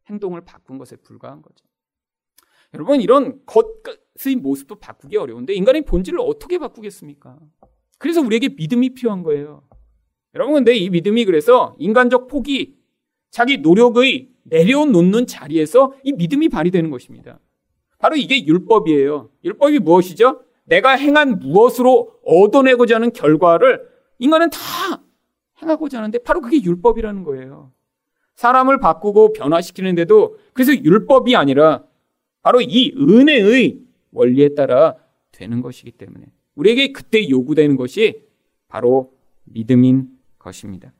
행동을 0.07 0.41
바꾼 0.41 0.77
것에 0.77 0.95
불과한 0.97 1.41
거죠. 1.41 1.65
여러분 2.73 3.01
이런 3.01 3.39
겉의 3.45 4.35
모습도 4.37 4.75
바꾸기 4.75 5.17
어려운데 5.17 5.53
인간의 5.53 5.85
본질을 5.85 6.19
어떻게 6.19 6.57
바꾸겠습니까? 6.57 7.37
그래서 7.97 8.21
우리에게 8.21 8.49
믿음이 8.49 8.93
필요한 8.93 9.23
거예요. 9.23 9.63
여러분 10.35 10.55
근데 10.55 10.75
이 10.75 10.89
믿음이 10.89 11.25
그래서 11.25 11.75
인간적 11.79 12.27
포기, 12.27 12.77
자기 13.31 13.57
노력의 13.57 14.29
내려놓는 14.43 15.27
자리에서 15.27 15.93
이 16.03 16.13
믿음이 16.13 16.49
발휘되는 16.49 16.89
것입니다. 16.91 17.39
바로 17.97 18.15
이게 18.15 18.45
율법이에요. 18.45 19.31
율법이 19.43 19.79
무엇이죠? 19.79 20.43
내가 20.65 20.91
행한 20.91 21.39
무엇으로 21.39 22.19
얻어내고자 22.25 22.95
하는 22.95 23.11
결과를 23.11 23.87
인간은 24.19 24.49
다 24.51 24.59
행하고자 25.61 25.99
하는데 25.99 26.17
바로 26.19 26.41
그게 26.41 26.61
율법이라는 26.63 27.23
거예요. 27.23 27.71
사람을 28.35 28.79
바꾸고 28.79 29.33
변화시키는데도 29.33 30.37
그래서 30.53 30.73
율법이 30.73 31.35
아니라 31.35 31.83
바로 32.41 32.61
이 32.61 32.93
은혜의 32.97 33.79
원리에 34.11 34.55
따라 34.55 34.95
되는 35.31 35.61
것이기 35.61 35.91
때문에 35.91 36.25
우리에게 36.55 36.91
그때 36.91 37.29
요구되는 37.29 37.75
것이 37.75 38.23
바로 38.67 39.13
믿음인 39.45 40.09
것입니다. 40.37 40.93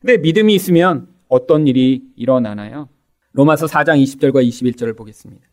근데 0.00 0.18
믿음이 0.18 0.54
있으면 0.54 1.08
어떤 1.28 1.66
일이 1.66 2.02
일어나나요? 2.16 2.88
로마서 3.32 3.66
4장 3.66 4.02
20절과 4.02 4.46
21절을 4.46 4.96
보겠습니다. 4.96 5.46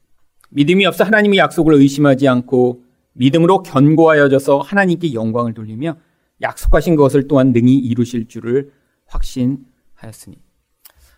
믿음이 0.49 0.85
없어 0.85 1.03
하나님의 1.03 1.39
약속을 1.39 1.73
의심하지 1.75 2.27
않고 2.27 2.83
믿음으로 3.13 3.63
견고하여져서 3.63 4.59
하나님께 4.59 5.13
영광을 5.13 5.53
돌리며 5.53 5.97
약속하신 6.43 6.95
것을 6.95 7.27
또한 7.27 7.51
능히 7.53 7.75
이루실 7.77 8.27
줄을 8.27 8.71
확신하였으니. 9.07 10.37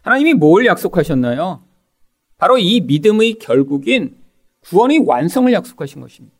하나님이 0.02 0.36
뭘 0.36 0.66
약속하셨나요? 0.66 1.64
바로 2.38 2.58
이 2.58 2.82
믿음의 2.82 3.36
결국인 3.36 4.18
구원의 4.62 5.00
완성을 5.06 5.52
약속하신 5.52 6.02
것입니다. 6.02 6.36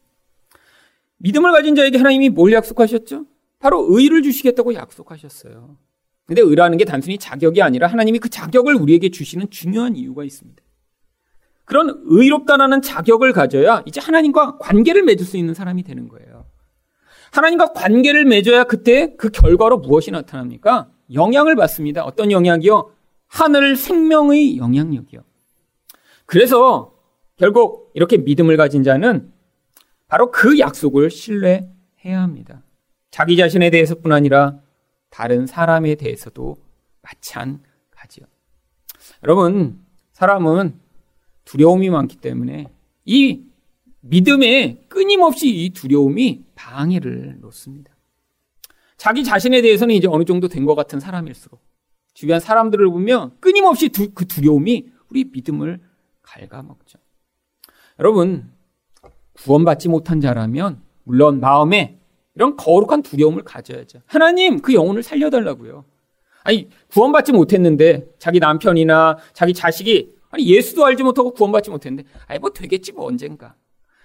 믿음을 1.18 1.52
가진 1.52 1.76
자에게 1.76 1.98
하나님이 1.98 2.30
뭘 2.30 2.52
약속하셨죠? 2.54 3.26
바로 3.60 3.86
의를 3.90 4.22
주시겠다고 4.22 4.74
약속하셨어요. 4.76 5.78
근데 6.26 6.42
의라는 6.42 6.78
게 6.78 6.86
단순히 6.86 7.18
자격이 7.18 7.62
아니라 7.62 7.88
하나님이 7.88 8.20
그 8.20 8.30
자격을 8.30 8.76
우리에게 8.76 9.10
주시는 9.10 9.50
중요한 9.50 9.96
이유가 9.96 10.24
있습니다. 10.24 10.62
그런 11.66 12.02
의롭다라는 12.06 12.82
자격을 12.82 13.34
가져야 13.34 13.84
이제 13.86 14.00
하나님과 14.00 14.58
관계를 14.60 15.04
맺을 15.04 15.26
수 15.26 15.38
있는 15.38 15.54
사람이 15.54 15.84
되는 15.84 16.08
거예요. 16.08 16.25
하나님과 17.32 17.74
관계를 17.74 18.26
맺어야 18.26 18.64
그때 18.66 19.16
그 19.18 19.30
결과로 19.30 19.78
무엇이 19.78 20.12
나타납니까? 20.12 20.90
영향을 21.14 21.56
받습니다. 21.56 22.04
어떤 22.04 22.32
영향이요? 22.32 22.92
하늘 23.28 23.76
생명의 23.76 24.58
영향력이요. 24.58 25.22
그래서 26.26 26.94
결국 27.36 27.92
이렇게 27.94 28.18
믿음을 28.18 28.58
가진 28.58 28.84
자는 28.84 29.32
바로 30.08 30.32
그 30.32 30.60
약속을 30.60 31.10
신뢰해야 31.10 32.22
합니다. 32.22 32.64
자기 33.12 33.38
자신에 33.38 33.70
대해서뿐 33.70 34.12
아니라 34.12 34.60
다른 35.10 35.46
사람에 35.46 35.96
대해서도 35.96 36.58
마찬가지요. 37.02 38.26
여러분, 39.24 39.80
사람은 40.14 40.80
두려움이 41.44 41.90
많기 41.90 42.18
때문에 42.18 42.68
이 43.06 43.44
믿음에 44.02 44.84
끊임없이 44.88 45.50
이 45.50 45.72
두려움이 45.72 46.45
방해를 46.66 47.38
놓습니다. 47.42 47.94
자기 48.98 49.24
자신에 49.24 49.62
대해서는 49.62 49.94
이제 49.94 50.08
어느 50.08 50.24
정도 50.26 50.48
된 50.48 50.66
것 50.66 50.74
같은 50.74 51.00
사람일수록 51.00 51.62
주변 52.16 52.40
사람들을 52.40 52.90
보면 52.90 53.38
끊임없이 53.40 53.90
두, 53.90 54.12
그 54.14 54.26
두려움이 54.26 54.90
우리 55.10 55.26
믿음을 55.26 55.80
갉아먹죠. 56.24 56.98
여러분, 58.00 58.52
구원받지 59.34 59.90
못한 59.90 60.20
자라면 60.22 60.82
물론 61.04 61.40
마음에 61.40 62.00
이런 62.34 62.56
거룩한 62.58 63.04
두려움을 63.04 63.44
가져야죠. 63.44 64.02
하나님, 64.08 64.60
그 64.60 64.74
영혼을 64.74 65.04
살려달라고요. 65.04 65.86
아니, 66.44 66.70
구원받지 66.90 67.32
못했는데 67.32 68.08
자기 68.18 68.40
남편이나 68.40 69.18
자기 69.34 69.54
자식이 69.54 70.16
아니, 70.32 70.48
예수도 70.48 70.84
알지 70.86 71.04
못하고 71.04 71.32
구원받지 71.32 71.70
못했는데 71.70 72.10
아니, 72.28 72.40
뭐 72.40 72.50
되겠지 72.52 72.94
뭐 72.94 73.06
언젠가. 73.06 73.56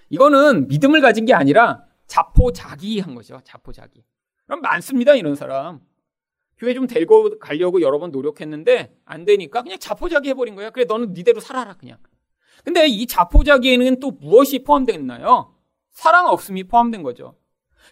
이거는 0.09 0.67
믿음을 0.67 1.01
가진 1.01 1.25
게 1.25 1.33
아니라 1.33 1.85
자포자기한 2.11 3.15
거죠. 3.15 3.39
자포자기. 3.45 4.03
그럼 4.45 4.59
많습니다, 4.61 5.15
이런 5.15 5.35
사람. 5.35 5.79
교회 6.57 6.73
좀 6.73 6.85
데리고 6.85 7.39
가려고 7.39 7.81
여러 7.81 7.99
번 7.99 8.11
노력했는데 8.11 8.93
안 9.05 9.23
되니까 9.23 9.63
그냥 9.63 9.79
자포자기 9.79 10.27
해버린 10.29 10.55
거야. 10.55 10.71
그래, 10.71 10.83
너는 10.85 11.13
니대로 11.13 11.39
살아라, 11.39 11.75
그냥. 11.75 11.97
근데 12.65 12.85
이 12.87 13.07
자포자기에는 13.07 13.99
또 14.01 14.11
무엇이 14.11 14.63
포함되나요? 14.63 15.55
사랑 15.91 16.27
없음이 16.27 16.65
포함된 16.65 17.01
거죠. 17.01 17.35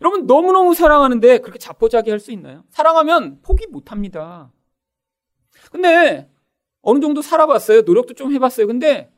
여러분 0.01 0.27
너무너무 0.27 0.75
사랑하는데 0.75 1.39
그렇게 1.39 1.57
자포자기 1.57 2.11
할 2.11 2.19
수 2.19 2.31
있나요? 2.31 2.63
사랑하면 2.69 3.41
포기 3.41 3.67
못 3.67 3.91
합니다. 3.91 4.51
근데 5.71 6.29
어느 6.81 6.99
정도 6.99 7.21
살아봤어요. 7.21 7.81
노력도 7.81 8.13
좀 8.13 8.31
해봤어요. 8.33 8.67
근데 8.67 9.11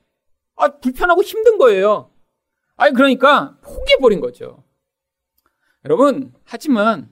아, 0.55 0.67
불편하고 0.79 1.21
힘든 1.23 1.57
거예요. 1.57 2.11
아니, 2.77 2.93
그러니까 2.93 3.57
포기해버린 3.63 4.21
거죠. 4.21 4.63
여러분, 5.85 6.33
하지만 6.43 7.09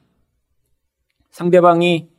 상대방이 1.32 2.10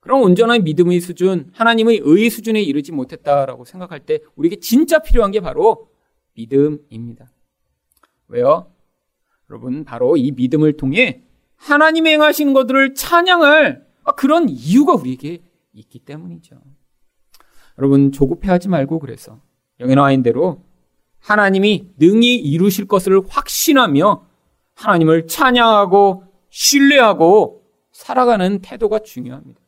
그런 0.00 0.22
온전한 0.22 0.64
믿음의 0.64 1.00
수준, 1.00 1.50
하나님의 1.52 2.00
의의 2.02 2.30
수준에 2.30 2.60
이르지 2.62 2.92
못했다라고 2.92 3.64
생각할 3.64 4.00
때 4.00 4.20
우리에게 4.34 4.56
진짜 4.60 4.98
필요한 5.00 5.30
게 5.30 5.40
바로 5.40 5.88
믿음입니다. 6.34 7.30
왜요? 8.28 8.72
여러분, 9.50 9.84
바로 9.84 10.16
이 10.16 10.30
믿음을 10.32 10.76
통해 10.76 11.22
하나님이 11.56 12.10
행하시는 12.10 12.52
것들을 12.54 12.94
찬양할 12.94 13.86
그런 14.16 14.48
이유가 14.48 14.94
우리에게 14.94 15.42
있기 15.74 15.98
때문이죠. 16.00 16.60
여러분, 17.78 18.10
조급해하지 18.10 18.68
말고 18.68 18.98
그래서 18.98 19.40
여기 19.80 19.94
나와 19.94 20.12
있는 20.12 20.22
대로 20.22 20.64
하나님이 21.18 21.90
능히 21.98 22.36
이루실 22.36 22.86
것을 22.86 23.20
확신하며 23.28 24.29
하나님을 24.80 25.26
찬양하고 25.26 26.24
신뢰하고 26.48 27.64
살아가는 27.92 28.60
태도가 28.60 29.00
중요합니다. 29.00 29.60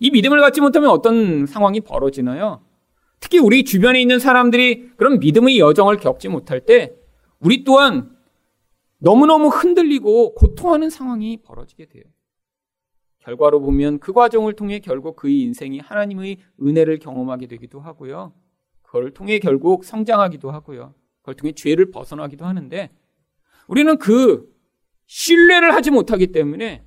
이 0.00 0.10
믿음을 0.10 0.40
갖지 0.40 0.60
못하면 0.60 0.90
어떤 0.90 1.46
상황이 1.46 1.80
벌어지나요? 1.80 2.62
특히 3.20 3.38
우리 3.38 3.64
주변에 3.64 4.00
있는 4.00 4.18
사람들이 4.18 4.90
그런 4.96 5.18
믿음의 5.18 5.58
여정을 5.58 5.96
겪지 5.96 6.28
못할 6.28 6.60
때 6.60 6.94
우리 7.38 7.64
또한 7.64 8.16
너무너무 8.98 9.48
흔들리고 9.48 10.34
고통하는 10.34 10.90
상황이 10.90 11.38
벌어지게 11.42 11.86
돼요. 11.86 12.04
결과로 13.20 13.60
보면 13.60 13.98
그 13.98 14.12
과정을 14.12 14.54
통해 14.54 14.78
결국 14.78 15.16
그의 15.16 15.40
인생이 15.40 15.78
하나님의 15.78 16.38
은혜를 16.62 16.98
경험하게 16.98 17.46
되기도 17.46 17.80
하고요. 17.80 18.32
그걸 18.82 19.12
통해 19.12 19.38
결국 19.38 19.84
성장하기도 19.84 20.50
하고요. 20.50 20.94
그걸 21.20 21.34
통해 21.34 21.52
죄를 21.52 21.90
벗어나기도 21.90 22.44
하는데 22.44 22.90
우리는 23.70 23.98
그 23.98 24.52
신뢰를 25.06 25.74
하지 25.74 25.92
못하기 25.92 26.32
때문에 26.32 26.82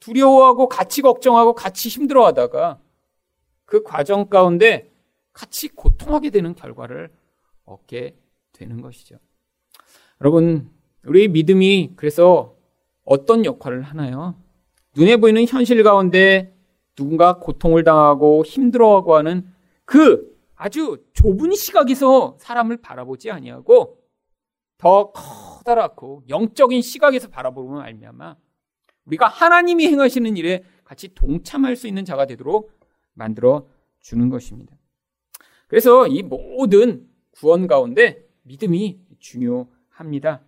두려워하고 0.00 0.68
같이 0.68 1.00
걱정하고 1.00 1.54
같이 1.54 1.88
힘들어하다가 1.88 2.78
그 3.64 3.82
과정 3.82 4.28
가운데 4.28 4.92
같이 5.32 5.68
고통하게 5.68 6.28
되는 6.28 6.54
결과를 6.54 7.10
얻게 7.64 8.16
되는 8.52 8.82
것이죠. 8.82 9.16
여러분, 10.20 10.70
우리 11.06 11.26
믿음이 11.28 11.94
그래서 11.96 12.54
어떤 13.04 13.46
역할을 13.46 13.80
하나요? 13.80 14.34
눈에 14.94 15.16
보이는 15.16 15.42
현실 15.46 15.82
가운데 15.82 16.54
누군가 16.96 17.38
고통을 17.38 17.82
당하고 17.82 18.44
힘들어하고 18.44 19.16
하는 19.16 19.46
그 19.86 20.36
아주 20.54 21.02
좁은 21.14 21.54
시각에서 21.54 22.36
사람을 22.38 22.76
바라보지 22.82 23.30
아니하고 23.30 23.99
더 24.80 25.12
커다랗고 25.12 26.24
영적인 26.30 26.80
시각에서 26.80 27.28
바라보면 27.28 27.82
알미암아 27.82 28.36
우리가 29.04 29.28
하나님이 29.28 29.86
행하시는 29.86 30.38
일에 30.38 30.64
같이 30.84 31.14
동참할 31.14 31.76
수 31.76 31.86
있는 31.86 32.06
자가 32.06 32.26
되도록 32.26 32.72
만들어 33.12 33.68
주는 34.00 34.30
것입니다. 34.30 34.74
그래서 35.68 36.06
이 36.06 36.22
모든 36.22 37.06
구원 37.30 37.66
가운데 37.66 38.24
믿음이 38.42 38.98
중요합니다. 39.18 40.40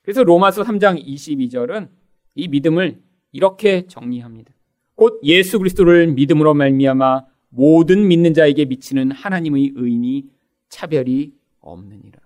그래서 0.00 0.24
로마서 0.24 0.62
3장 0.62 1.04
22절은 1.04 1.90
이 2.36 2.48
믿음을 2.48 3.02
이렇게 3.32 3.86
정리합니다. 3.86 4.54
곧 4.94 5.20
예수 5.24 5.58
그리스도를 5.58 6.12
믿음으로 6.14 6.54
말미암아 6.54 7.26
모든 7.50 8.08
믿는 8.08 8.32
자에게 8.32 8.64
미치는 8.64 9.10
하나님의 9.10 9.72
의인이 9.76 10.30
차별이 10.70 11.34
없느니라. 11.60 12.23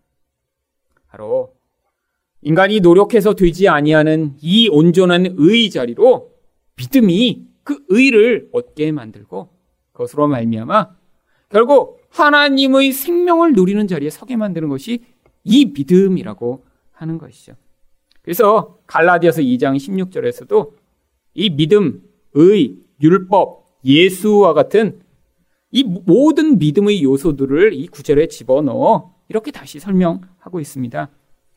바로 1.08 1.54
인간이 2.42 2.80
노력해서 2.80 3.34
되지 3.34 3.68
아니하는 3.68 4.36
이 4.40 4.68
온전한 4.68 5.34
의의 5.36 5.70
자리로 5.70 6.30
믿음이 6.76 7.46
그 7.64 7.84
의를 7.88 8.48
얻게 8.52 8.92
만들고 8.92 9.48
그것으로 9.92 10.28
말미암아 10.28 10.96
결국 11.48 12.00
하나님의 12.10 12.92
생명을 12.92 13.54
누리는 13.54 13.86
자리에 13.88 14.10
서게 14.10 14.36
만드는 14.36 14.68
것이 14.68 15.04
이 15.44 15.66
믿음이라고 15.66 16.64
하는 16.92 17.18
것이죠. 17.18 17.54
그래서 18.22 18.78
갈라디아서 18.86 19.40
2장 19.40 19.76
16절에서도 19.76 20.72
이 21.34 21.50
믿음, 21.50 22.02
의, 22.34 22.76
율법, 23.00 23.66
예수와 23.84 24.52
같은 24.52 25.00
이 25.70 25.84
모든 25.84 26.58
믿음의 26.58 27.02
요소들을 27.02 27.72
이 27.74 27.86
구절에 27.88 28.28
집어넣어 28.28 29.14
이렇게 29.28 29.50
다시 29.50 29.78
설명하고 29.80 30.60
있습니다. 30.60 31.08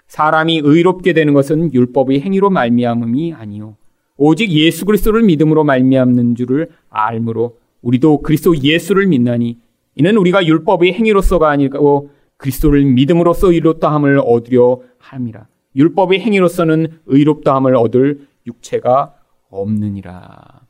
사람이 0.07 0.61
의롭게 0.63 1.13
되는 1.13 1.33
것은 1.33 1.73
율법의 1.73 2.21
행위로 2.21 2.49
말미암음이 2.49 3.33
아니요 3.33 3.77
오직 4.17 4.51
예수 4.51 4.85
그리스도를 4.85 5.23
믿음으로 5.23 5.63
말미암는 5.63 6.35
줄을 6.35 6.69
알므로 6.89 7.57
우리도 7.81 8.21
그리스도 8.21 8.55
예수를 8.57 9.07
믿나니 9.07 9.57
이는 9.95 10.17
우리가 10.17 10.45
율법의 10.45 10.93
행위로서가 10.93 11.49
아니고 11.49 12.11
그리스도를 12.37 12.83
믿음으로써 12.85 13.51
의롭다함을 13.51 14.19
얻으려 14.23 14.81
함이라. 14.97 15.47
율법의 15.75 16.19
행위로서는 16.19 16.99
의롭다함을 17.05 17.75
얻을 17.75 18.27
육체가 18.47 19.15
없느니라. 19.49 20.61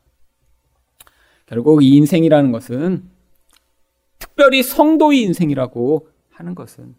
결국 1.46 1.82
이 1.82 1.96
인생이라는 1.96 2.52
것은 2.52 3.04
특별히 4.18 4.62
성도의 4.62 5.22
인생이라고 5.22 6.08
하는 6.42 6.54
것은 6.54 6.94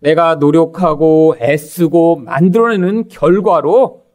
내가 0.00 0.36
노력하고 0.36 1.36
애쓰고 1.40 2.16
만들어내는 2.16 3.08
결과로 3.08 4.06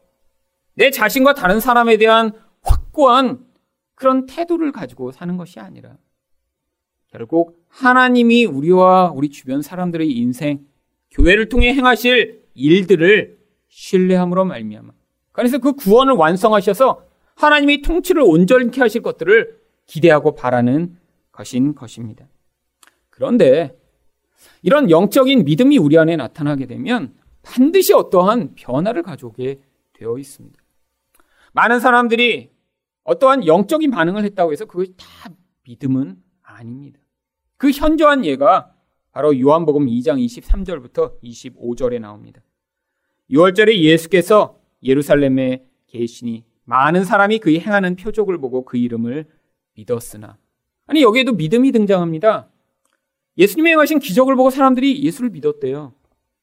내 0.74 0.90
자신과 0.90 1.34
다른 1.34 1.60
사람에 1.60 1.98
대한 1.98 2.32
확고한 2.62 3.44
그런 3.94 4.26
태도를 4.26 4.72
가지고 4.72 5.12
사는 5.12 5.36
것이 5.36 5.60
아니라 5.60 5.96
결국 7.08 7.64
하나님이 7.68 8.46
우리와 8.46 9.12
우리 9.14 9.28
주변 9.28 9.62
사람들의 9.62 10.10
인생, 10.10 10.66
교회를 11.10 11.48
통해 11.48 11.72
행하실 11.74 12.44
일들을 12.54 13.38
신뢰함으로 13.68 14.44
말미암아. 14.46 14.92
그래서 15.32 15.58
그 15.58 15.74
구원을 15.74 16.14
완성하셔서 16.14 17.06
하나님이 17.34 17.82
통치를 17.82 18.22
온전케 18.22 18.80
하실 18.80 19.02
것들을 19.02 19.60
기대하고 19.86 20.34
바라는 20.34 20.96
것인 21.32 21.74
것입니다. 21.74 22.26
그런데 23.10 23.76
이런 24.62 24.90
영적인 24.90 25.44
믿음이 25.44 25.78
우리 25.78 25.98
안에 25.98 26.16
나타나게 26.16 26.66
되면 26.66 27.14
반드시 27.42 27.92
어떠한 27.92 28.54
변화를 28.54 29.02
가져오게 29.02 29.60
되어 29.92 30.18
있습니다. 30.18 30.58
많은 31.52 31.80
사람들이 31.80 32.50
어떠한 33.04 33.46
영적인 33.46 33.90
반응을 33.90 34.24
했다고 34.24 34.52
해서 34.52 34.64
그것이 34.64 34.94
다 34.96 35.30
믿음은 35.64 36.16
아닙니다. 36.42 37.00
그 37.56 37.70
현저한 37.70 38.24
예가 38.24 38.72
바로 39.12 39.38
요한복음 39.38 39.86
2장 39.86 40.22
23절부터 40.24 41.20
25절에 41.22 42.00
나옵니다. 42.00 42.42
6월절에 43.30 43.78
예수께서 43.78 44.58
예루살렘에 44.82 45.64
계시니 45.86 46.44
많은 46.64 47.04
사람이 47.04 47.38
그의 47.38 47.60
행하는 47.60 47.96
표적을 47.96 48.38
보고 48.38 48.64
그 48.64 48.76
이름을 48.76 49.26
믿었으나 49.74 50.38
아니 50.86 51.02
여기에도 51.02 51.32
믿음이 51.32 51.72
등장합니다. 51.72 52.50
예수님이 53.36 53.70
행하신 53.70 53.98
기적을 53.98 54.36
보고 54.36 54.50
사람들이 54.50 55.02
예수를 55.02 55.30
믿었대요. 55.30 55.92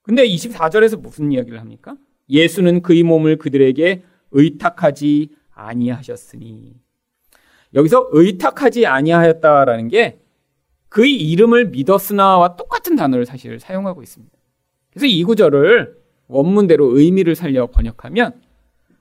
근데 0.02 0.28
24절에서 0.28 1.00
무슨 1.00 1.32
이야기를 1.32 1.60
합니까? 1.60 1.96
예수는 2.30 2.82
그의 2.82 3.04
몸을 3.04 3.38
그들에게 3.38 4.04
의탁하지 4.32 5.30
아니하셨으니 5.54 6.74
여기서 7.74 8.10
의탁하지 8.12 8.86
아니하였다라는 8.86 9.88
게 9.90 10.20
그의 10.90 11.16
이름을 11.16 11.70
믿었으나와 11.70 12.56
똑같은 12.56 12.96
단어를 12.96 13.26
사실 13.26 13.60
사용하고 13.60 14.04
있습니다. 14.04 14.36
그래서 14.92 15.06
이 15.06 15.24
구절을 15.24 15.96
원문대로 16.28 16.98
의미를 16.98 17.36
살려 17.36 17.68
번역하면 17.68 18.42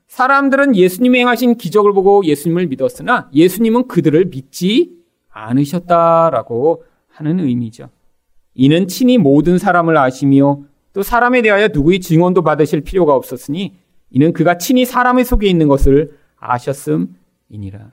사람들은 0.07 0.77
예수님이 0.77 1.21
행하신 1.21 1.57
기적을 1.57 1.93
보고 1.93 2.25
예수님을 2.25 2.67
믿었으나 2.67 3.31
예수님은 3.33 3.89
그들을 3.89 4.27
믿지 4.27 4.97
않으셨다라고 5.31 6.85
하는 7.11 7.41
의미죠. 7.41 7.91
이는 8.55 8.89
친히 8.89 9.19
모든 9.19 9.59
사람을 9.59 9.97
아시며 9.97 10.63
또 10.93 11.03
사람에 11.03 11.43
대하여 11.43 11.69
누구의 11.69 12.01
증언도 12.01 12.43
받으실 12.43 12.81
필요가 12.81 13.15
없었으니 13.15 13.77
이는 14.11 14.33
그가 14.33 14.59
친히 14.59 14.85
사람의 14.85 15.25
속에 15.25 15.49
있는 15.49 15.69
것을 15.69 16.17
아셨음이니라. 16.39 17.91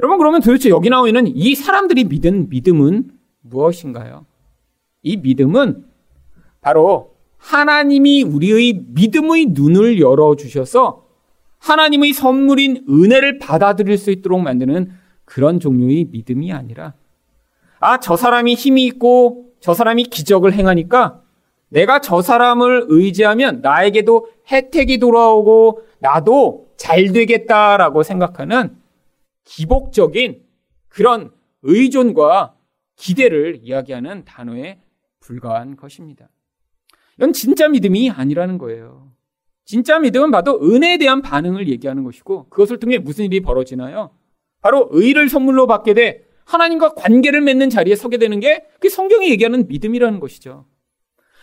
여러분 0.00 0.18
그러면 0.18 0.40
도대체 0.40 0.68
여기 0.68 0.90
나와 0.90 1.08
있는 1.08 1.26
이 1.26 1.54
사람들이 1.54 2.04
믿은 2.04 2.48
믿음은 2.48 3.10
무엇인가요? 3.40 4.26
이 5.02 5.16
믿음은 5.16 5.84
바로 6.60 7.16
하나님이 7.38 8.22
우리의 8.22 8.84
믿음의 8.88 9.46
눈을 9.50 10.00
열어 10.00 10.36
주셔서 10.36 11.06
하나님의 11.58 12.12
선물인 12.12 12.84
은혜를 12.88 13.38
받아들일 13.38 13.98
수 13.98 14.10
있도록 14.10 14.40
만드는 14.40 14.90
그런 15.24 15.58
종류의 15.58 16.08
믿음이 16.10 16.52
아니라 16.52 16.94
아, 17.78 17.98
저 18.00 18.16
사람이 18.16 18.54
힘이 18.54 18.84
있고 18.86 19.46
저 19.60 19.74
사람이 19.74 20.04
기적을 20.04 20.52
행하니까 20.52 21.22
내가 21.68 22.00
저 22.00 22.22
사람을 22.22 22.86
의지하면 22.88 23.60
나에게도 23.60 24.28
혜택이 24.50 24.98
돌아오고 24.98 25.82
나도 25.98 26.68
잘 26.76 27.12
되겠다라고 27.12 28.02
생각하는 28.02 28.76
기복적인 29.44 30.42
그런 30.88 31.32
의존과 31.62 32.54
기대를 32.96 33.60
이야기하는 33.62 34.24
단어에 34.24 34.80
불과한 35.20 35.76
것입니다. 35.76 36.28
이건 37.18 37.32
진짜 37.32 37.68
믿음이 37.68 38.10
아니라는 38.10 38.58
거예요. 38.58 39.10
진짜 39.64 39.98
믿음은 39.98 40.30
봐도 40.30 40.60
은혜에 40.62 40.98
대한 40.98 41.22
반응을 41.22 41.68
얘기하는 41.68 42.04
것이고 42.04 42.48
그것을 42.48 42.78
통해 42.78 42.98
무슨 42.98 43.24
일이 43.24 43.40
벌어지나요? 43.40 44.10
바로 44.62 44.88
의를 44.92 45.28
선물로 45.28 45.66
받게 45.66 45.94
돼 45.94 46.25
하나님과 46.46 46.94
관계를 46.94 47.40
맺는 47.42 47.68
자리에 47.70 47.94
서게 47.96 48.16
되는 48.18 48.40
게 48.40 48.64
그 48.80 48.88
성경이 48.88 49.30
얘기하는 49.30 49.66
믿음이라는 49.68 50.20
것이죠. 50.20 50.66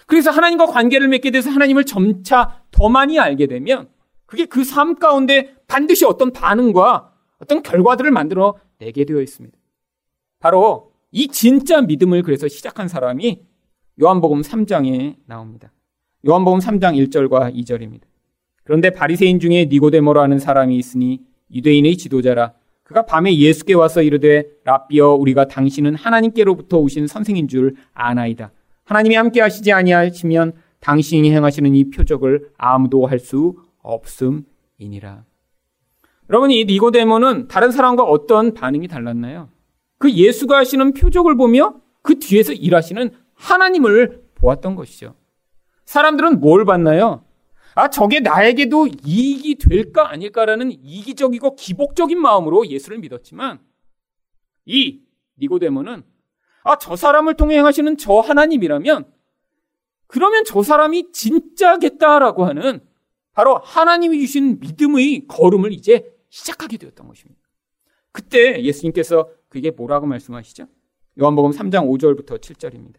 그래서 0.07 0.31
하나님과 0.31 0.65
관계를 0.67 1.07
맺게 1.09 1.31
돼서 1.31 1.49
하나님을 1.49 1.83
점차 1.85 2.63
더 2.71 2.89
많이 2.89 3.19
알게 3.19 3.47
되면 3.47 3.89
그게 4.25 4.45
그 4.45 4.63
삶 4.63 4.95
가운데 4.95 5.55
반드시 5.67 6.05
어떤 6.05 6.31
반응과 6.31 7.13
어떤 7.39 7.63
결과들을 7.63 8.09
만들어 8.11 8.55
내게 8.79 9.05
되어 9.05 9.21
있습니다. 9.21 9.57
바로 10.39 10.93
이 11.11 11.27
진짜 11.27 11.81
믿음을 11.81 12.23
그래서 12.23 12.47
시작한 12.47 12.87
사람이 12.87 13.43
요한복음 14.01 14.41
3장에 14.41 15.17
나옵니다. 15.25 15.71
요한복음 16.27 16.59
3장 16.59 16.95
1절과 17.09 17.53
2절입니다. 17.55 18.03
그런데 18.63 18.89
바리새인 18.89 19.39
중에 19.39 19.65
니고데모라는 19.65 20.39
사람이 20.39 20.77
있으니 20.77 21.21
유대인의 21.53 21.97
지도자라 21.97 22.53
그가 22.83 23.05
밤에 23.05 23.35
예수께 23.35 23.73
와서 23.73 24.01
이르되 24.01 24.43
라비어 24.65 25.13
우리가 25.13 25.47
당신은 25.47 25.95
하나님께로부터 25.95 26.77
오신 26.77 27.07
선생인 27.07 27.47
줄 27.47 27.75
아나이다. 27.93 28.51
하나님이 28.83 29.15
함께 29.15 29.41
하시지 29.41 29.71
아니하시면 29.71 30.53
당신이 30.81 31.31
행하시는 31.31 31.73
이 31.75 31.89
표적을 31.89 32.49
아무도 32.57 33.05
할 33.07 33.19
수 33.19 33.55
없음이니라. 33.81 35.23
여러분 36.29 36.51
이 36.51 36.65
니고데모는 36.65 37.47
다른 37.47 37.71
사람과 37.71 38.03
어떤 38.03 38.53
반응이 38.53 38.87
달랐나요? 38.87 39.49
그 39.97 40.11
예수가 40.11 40.57
하시는 40.57 40.93
표적을 40.93 41.35
보며 41.37 41.75
그 42.01 42.19
뒤에서 42.19 42.53
일하시는 42.53 43.11
하나님을 43.35 44.23
보았던 44.35 44.75
것이죠. 44.75 45.15
사람들은 45.85 46.39
뭘 46.39 46.65
봤나요? 46.65 47.22
아, 47.75 47.89
저게 47.89 48.19
나에게도 48.19 48.87
이익이 49.03 49.55
될까 49.55 50.11
아닐까라는 50.11 50.71
이기적이고 50.71 51.55
기복적인 51.55 52.19
마음으로 52.19 52.67
예수를 52.67 52.99
믿었지만 52.99 53.59
이 54.65 55.01
니고데모는 55.39 56.03
아, 56.63 56.77
저 56.77 56.95
사람을 56.95 57.35
통해 57.35 57.57
행하시는 57.57 57.97
저 57.97 58.19
하나님이라면 58.19 59.11
그러면 60.07 60.43
저 60.45 60.61
사람이 60.61 61.11
진짜겠다라고 61.11 62.45
하는 62.45 62.81
바로 63.33 63.57
하나님이 63.57 64.19
주신 64.19 64.59
믿음의 64.59 65.27
걸음을 65.27 65.73
이제 65.73 66.13
시작하게 66.29 66.77
되었던 66.77 67.07
것입니다. 67.07 67.41
그때 68.11 68.61
예수님께서 68.61 69.29
그게 69.49 69.71
뭐라고 69.71 70.05
말씀하시죠? 70.05 70.67
요한복음 71.19 71.51
3장 71.51 71.87
5절부터 71.89 72.39
7절입니다. 72.39 72.95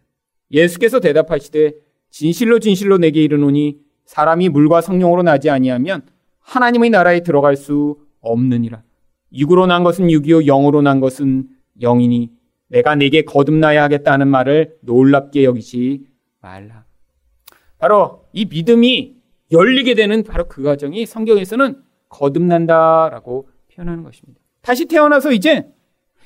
예수께서 0.51 0.99
대답하시되 0.99 1.73
진실로 2.09 2.59
진실로 2.59 2.97
내게 2.97 3.23
이르노니 3.23 3.84
사람이 4.05 4.49
물과 4.49 4.81
성령으로 4.81 5.23
나지 5.23 5.49
아니하면 5.49 6.03
하나님의 6.39 6.89
나라에 6.91 7.21
들어갈 7.21 7.55
수 7.55 7.97
없느니라. 8.21 8.83
육으로 9.33 9.65
난 9.67 9.83
것은 9.83 10.09
육이요 10.09 10.45
영으로 10.45 10.81
난 10.81 10.99
것은 10.99 11.49
영이니 11.81 12.31
내가 12.67 12.95
내게 12.95 13.23
거듭나야 13.23 13.83
하겠다는 13.83 14.27
말을 14.27 14.77
놀랍게 14.81 15.43
여기지 15.43 16.05
말라. 16.41 16.85
바로 17.77 18.25
이 18.33 18.45
믿음이 18.45 19.15
열리게 19.51 19.93
되는 19.95 20.23
바로 20.23 20.47
그 20.47 20.63
과정이 20.63 21.05
성경에서는 21.05 21.81
거듭난다라고 22.09 23.49
표현하는 23.73 24.03
것입니다. 24.03 24.41
다시 24.61 24.85
태어나서 24.85 25.31
이제 25.31 25.67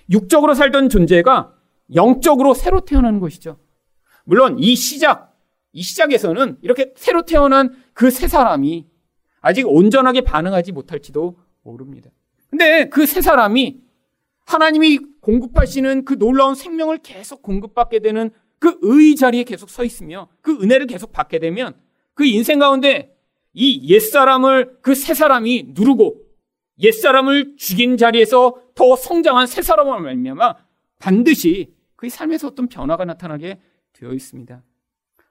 육적으로 0.09 0.53
살던 0.53 0.89
존재가 0.89 1.53
영적으로 1.95 2.53
새로 2.53 2.81
태어나는 2.81 3.19
것이죠. 3.19 3.57
물론 4.23 4.57
이 4.59 4.75
시작, 4.75 5.28
이 5.71 5.81
시작에서는 5.81 6.57
이렇게 6.61 6.93
새로 6.95 7.23
태어난 7.23 7.75
그 7.93 8.09
세 8.09 8.27
사람이 8.27 8.87
아직 9.41 9.67
온전하게 9.67 10.21
반응하지 10.21 10.71
못할지도 10.71 11.37
모릅니다. 11.63 12.09
근데 12.49 12.89
그 12.89 13.05
세 13.05 13.21
사람이 13.21 13.81
하나님이 14.45 14.99
공급하시는 15.21 16.05
그 16.05 16.17
놀라운 16.17 16.55
생명을 16.55 16.99
계속 16.99 17.41
공급받게 17.43 17.99
되는 17.99 18.31
그의 18.59 19.15
자리에 19.15 19.43
계속 19.43 19.69
서 19.69 19.83
있으며 19.83 20.27
그 20.41 20.57
은혜를 20.61 20.87
계속 20.87 21.11
받게 21.11 21.39
되면 21.39 21.75
그 22.15 22.25
인생 22.25 22.59
가운데 22.59 23.15
이 23.53 23.87
옛사람을 23.93 24.79
그세 24.81 25.13
사람이 25.13 25.69
누르고 25.75 26.21
옛사람을 26.81 27.55
죽인 27.57 27.97
자리에서 27.97 28.61
더 28.73 28.95
성장한 28.95 29.47
새 29.47 29.61
사람을 29.61 30.01
말미암아 30.01 30.55
반드시 30.97 31.73
그의 31.95 32.09
삶에서 32.09 32.47
어떤 32.47 32.67
변화가 32.67 33.05
나타나게 33.05 33.59
되어 33.93 34.13
있습니다. 34.13 34.63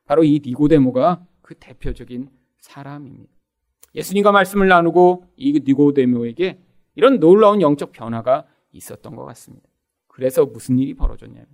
바로 0.09 0.25
이 0.25 0.41
니고데모가 0.45 1.23
그 1.43 1.55
대표적인 1.55 2.31
사람입니다. 2.61 3.31
예수님과 3.95 4.33
말씀을 4.33 4.67
나누고 4.67 5.27
이 5.37 5.61
니고데모에게 5.65 6.59
이런 6.95 7.21
놀라운 7.21 7.61
영적 7.61 7.93
변화가 7.93 8.47
있었던 8.73 9.15
것 9.15 9.27
같습니다. 9.27 9.69
그래서 10.07 10.47
무슨 10.47 10.79
일이 10.79 10.95
벌어졌냐면 10.95 11.47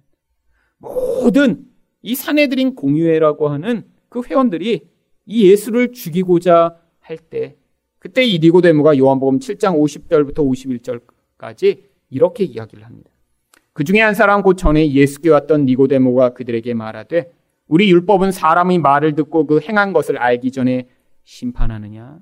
모든 0.79 1.67
이 2.03 2.15
사내들인 2.15 2.77
공유회라고 2.77 3.49
하는 3.49 3.91
그 4.09 4.23
회원들이 4.23 4.89
이 5.27 5.51
예수를 5.51 5.93
죽이고자 5.93 6.79
할 7.01 7.19
때 7.19 7.57
그때 7.99 8.23
이 8.23 8.39
니고데모가 8.39 8.99
요한복음 8.99 9.41
7장 9.41 9.77
50절부터 9.81 11.01
51절까지 11.39 11.83
이렇게 12.11 12.45
이야기를 12.45 12.85
합니다. 12.85 13.11
그 13.73 13.83
중에 13.83 14.01
한 14.01 14.15
사람 14.15 14.43
곧 14.43 14.55
전에 14.55 14.93
예수께 14.93 15.31
왔던 15.31 15.65
니고데모가 15.67 16.35
그들에게 16.35 16.73
말하되 16.75 17.33
우리 17.67 17.91
율법은 17.91 18.33
사람의 18.33 18.79
말을 18.79 19.15
듣고 19.15 19.47
그 19.47 19.61
행한 19.61 19.93
것을 19.93 20.19
알기 20.19 20.53
전에 20.53 20.89
심판하느냐? 21.25 22.19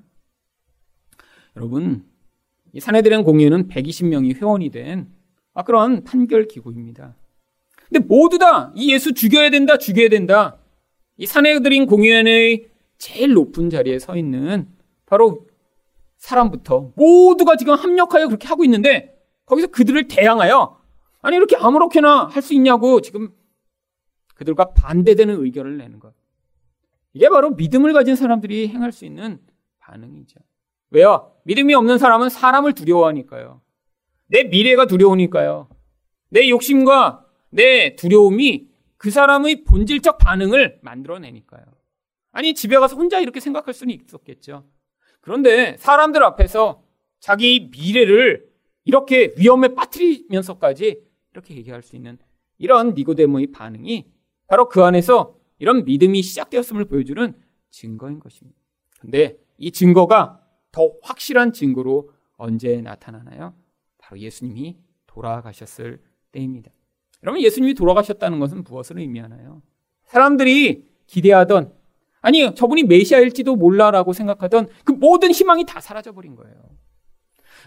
여러분, 1.55 2.05
이 2.71 2.79
사내들은 2.79 3.23
공유는 3.23 3.67
120명이 3.67 4.35
회원이 4.35 4.69
된 4.69 5.11
아, 5.53 5.63
그런 5.63 6.03
판결 6.03 6.47
기구입니다. 6.47 7.15
근데 7.89 7.99
모두 7.99 8.39
다 8.39 8.71
이 8.75 8.91
예수 8.91 9.13
죽여야 9.13 9.49
된다, 9.51 9.77
죽여야 9.77 10.09
된다. 10.09 10.57
이 11.17 11.25
사내들인 11.27 11.85
공유의 11.85 12.69
제일 12.97 13.33
높은 13.33 13.69
자리에 13.69 13.99
서 13.99 14.15
있는 14.17 14.67
바로 15.05 15.45
사람부터 16.17 16.93
모두가 16.95 17.57
지금 17.57 17.75
합력하여 17.75 18.27
그렇게 18.27 18.47
하고 18.47 18.63
있는데 18.63 19.21
거기서 19.45 19.67
그들을 19.67 20.07
대항하여 20.07 20.79
아니 21.21 21.35
이렇게 21.35 21.55
아무렇게나 21.57 22.27
할 22.27 22.41
수 22.41 22.53
있냐고 22.53 23.01
지금 23.01 23.29
그들과 24.43 24.73
반대되는 24.73 25.41
의견을 25.41 25.77
내는 25.77 25.99
것. 25.99 26.13
이게 27.13 27.29
바로 27.29 27.51
믿음을 27.51 27.93
가진 27.93 28.15
사람들이 28.15 28.67
행할 28.67 28.91
수 28.91 29.05
있는 29.05 29.39
반응이죠. 29.79 30.39
왜요? 30.91 31.33
믿음이 31.45 31.73
없는 31.73 31.97
사람은 31.97 32.29
사람을 32.29 32.73
두려워하니까요. 32.73 33.61
내 34.27 34.43
미래가 34.43 34.85
두려우니까요. 34.85 35.69
내 36.29 36.49
욕심과 36.49 37.25
내 37.49 37.95
두려움이 37.95 38.67
그 38.97 39.11
사람의 39.11 39.63
본질적 39.63 40.17
반응을 40.17 40.79
만들어내니까요. 40.81 41.63
아니, 42.31 42.53
집에 42.53 42.77
가서 42.77 42.95
혼자 42.95 43.19
이렇게 43.19 43.39
생각할 43.39 43.73
수는 43.73 43.93
있었겠죠. 43.93 44.65
그런데 45.21 45.77
사람들 45.77 46.23
앞에서 46.23 46.83
자기 47.19 47.69
미래를 47.71 48.49
이렇게 48.85 49.33
위험에 49.37 49.69
빠뜨리면서까지 49.75 51.01
이렇게 51.31 51.55
얘기할 51.55 51.83
수 51.83 51.95
있는 51.95 52.17
이런 52.57 52.93
니고데모의 52.93 53.51
반응이 53.51 54.12
바로 54.47 54.69
그 54.69 54.83
안에서 54.83 55.35
이런 55.59 55.85
믿음이 55.85 56.21
시작되었음을 56.21 56.85
보여주는 56.85 57.33
증거인 57.69 58.19
것입니다. 58.19 58.57
근데 58.99 59.37
이 59.57 59.71
증거가 59.71 60.41
더 60.71 60.91
확실한 61.01 61.53
증거로 61.53 62.09
언제 62.37 62.81
나타나나요? 62.81 63.53
바로 63.97 64.19
예수님이 64.19 64.77
돌아가셨을 65.07 66.01
때입니다. 66.31 66.71
여러분, 67.23 67.41
예수님이 67.41 67.73
돌아가셨다는 67.73 68.39
것은 68.39 68.63
무엇을 68.63 68.99
의미하나요? 68.99 69.61
사람들이 70.05 70.85
기대하던, 71.07 71.73
아니, 72.21 72.53
저분이 72.53 72.83
메시아일지도 72.83 73.55
몰라라고 73.55 74.13
생각하던 74.13 74.67
그 74.83 74.91
모든 74.91 75.31
희망이 75.31 75.65
다 75.65 75.79
사라져버린 75.79 76.35
거예요. 76.35 76.55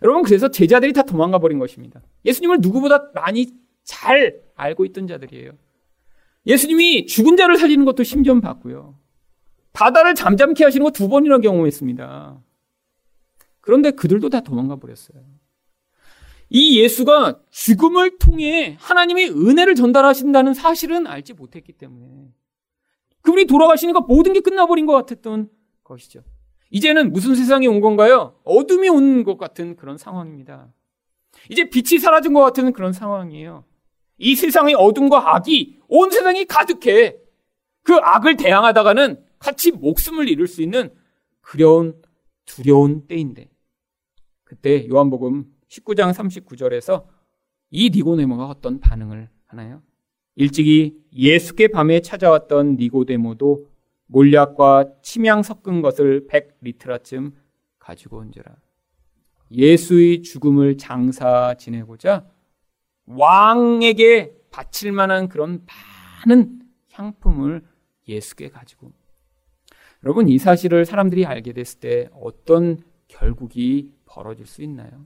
여러분, 0.02 0.22
그래서 0.22 0.48
제자들이 0.48 0.92
다 0.92 1.02
도망가 1.02 1.38
버린 1.38 1.58
것입니다. 1.58 2.02
예수님을 2.24 2.58
누구보다 2.60 3.10
많이 3.14 3.46
잘 3.82 4.42
알고 4.56 4.84
있던 4.86 5.06
자들이에요. 5.06 5.52
예수님이 6.46 7.06
죽은 7.06 7.36
자를 7.36 7.56
살리는 7.58 7.84
것도 7.84 8.02
심전 8.02 8.40
봤고요. 8.40 8.98
바다를 9.72 10.14
잠잠케 10.14 10.64
하시는 10.64 10.84
거 10.84 10.90
두 10.90 11.08
번이나 11.08 11.38
경험했습니다. 11.38 12.40
그런데 13.60 13.90
그들도 13.90 14.28
다 14.30 14.40
도망가 14.40 14.76
버렸어요. 14.76 15.22
이 16.48 16.80
예수가 16.80 17.40
죽음을 17.50 18.18
통해 18.18 18.76
하나님의 18.78 19.30
은혜를 19.30 19.74
전달하신다는 19.74 20.54
사실은 20.54 21.06
알지 21.08 21.34
못했기 21.34 21.72
때문에 21.72 22.30
그분이 23.22 23.46
돌아가시니까 23.46 24.00
모든 24.02 24.32
게 24.32 24.40
끝나버린 24.40 24.86
것 24.86 24.92
같았던 24.92 25.50
것이죠. 25.82 26.22
이제는 26.70 27.12
무슨 27.12 27.34
세상이 27.34 27.66
온 27.66 27.80
건가요? 27.80 28.38
어둠이 28.44 28.88
온 28.88 29.24
것 29.24 29.36
같은 29.38 29.74
그런 29.76 29.98
상황입니다. 29.98 30.72
이제 31.50 31.68
빛이 31.68 31.98
사라진 31.98 32.32
것 32.32 32.40
같은 32.40 32.72
그런 32.72 32.92
상황이에요. 32.92 33.64
이 34.18 34.36
세상의 34.36 34.74
어둠과 34.76 35.34
악이 35.34 35.75
온 35.88 36.10
세상이 36.10 36.44
가득해. 36.46 37.16
그 37.82 37.94
악을 37.94 38.36
대항하다가는 38.36 39.24
같이 39.38 39.70
목숨을 39.70 40.28
잃을 40.28 40.46
수 40.46 40.62
있는 40.62 40.92
그려운 41.40 42.00
두려운 42.44 43.06
때인데 43.06 43.48
그때 44.44 44.88
요한복음 44.88 45.44
19장 45.68 46.12
39절에서 46.12 47.04
이 47.70 47.90
니고데모가 47.90 48.46
어떤 48.46 48.80
반응을 48.80 49.28
하나요? 49.46 49.82
일찍이 50.36 50.96
예수께 51.12 51.68
밤에 51.68 52.00
찾아왔던 52.00 52.76
니고데모도 52.76 53.66
몰약과 54.06 55.00
침향 55.02 55.42
섞은 55.42 55.82
것을 55.82 56.26
100리트라쯤 56.28 57.32
가지고 57.78 58.18
온지라. 58.18 58.54
예수의 59.50 60.22
죽음을 60.22 60.76
장사 60.76 61.54
지내고자 61.54 62.26
왕에게 63.06 64.35
바칠 64.56 64.90
만한 64.90 65.28
그런 65.28 65.66
많은 66.24 66.62
향품을 66.92 67.62
예수께 68.08 68.48
가지고. 68.48 68.90
여러분, 70.02 70.30
이 70.30 70.38
사실을 70.38 70.86
사람들이 70.86 71.26
알게 71.26 71.52
됐을 71.52 71.80
때 71.80 72.08
어떤 72.14 72.78
결국이 73.06 73.92
벌어질 74.06 74.46
수 74.46 74.62
있나요? 74.62 75.04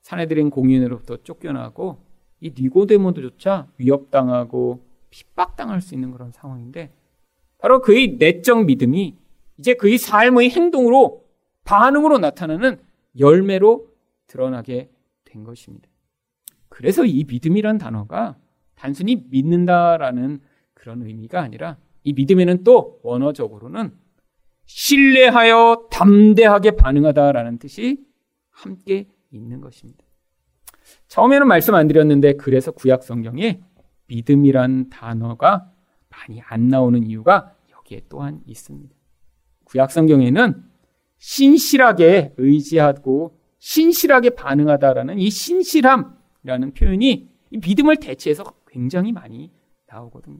사내들인 0.00 0.50
공인으로부터 0.50 1.18
쫓겨나고 1.18 2.04
이 2.40 2.52
니고데모도조차 2.58 3.68
위협당하고 3.78 4.84
핍박당할 5.10 5.80
수 5.80 5.94
있는 5.94 6.10
그런 6.10 6.32
상황인데 6.32 6.92
바로 7.58 7.80
그의 7.80 8.16
내적 8.18 8.64
믿음이 8.64 9.16
이제 9.58 9.74
그의 9.74 9.96
삶의 9.96 10.50
행동으로 10.50 11.24
반응으로 11.64 12.18
나타나는 12.18 12.80
열매로 13.16 13.92
드러나게 14.26 14.90
된 15.24 15.44
것입니다. 15.44 15.89
그래서 16.80 17.04
이 17.04 17.24
믿음이란 17.28 17.76
단어가 17.76 18.38
단순히 18.74 19.26
믿는다라는 19.28 20.40
그런 20.72 21.02
의미가 21.02 21.42
아니라 21.42 21.76
이 22.04 22.14
믿음에는 22.14 22.64
또 22.64 23.00
원어적으로는 23.02 23.92
신뢰하여 24.64 25.88
담대하게 25.90 26.76
반응하다라는 26.76 27.58
뜻이 27.58 28.02
함께 28.48 29.08
있는 29.30 29.60
것입니다. 29.60 30.02
처음에는 31.08 31.46
말씀 31.46 31.74
안 31.74 31.86
드렸는데 31.86 32.36
그래서 32.36 32.70
구약 32.70 33.02
성경에 33.02 33.60
믿음이란 34.06 34.88
단어가 34.88 35.70
많이 36.08 36.40
안 36.40 36.68
나오는 36.68 37.06
이유가 37.06 37.54
여기에 37.72 38.04
또한 38.08 38.40
있습니다. 38.46 38.96
구약 39.64 39.92
성경에는 39.92 40.64
신실하게 41.18 42.32
의지하고 42.38 43.38
신실하게 43.58 44.30
반응하다라는 44.30 45.18
이 45.18 45.28
신실함이 45.28 46.19
라는 46.42 46.72
표현이 46.72 47.28
믿음을 47.50 47.96
대체해서 47.96 48.44
굉장히 48.68 49.12
많이 49.12 49.50
나오거든요. 49.86 50.38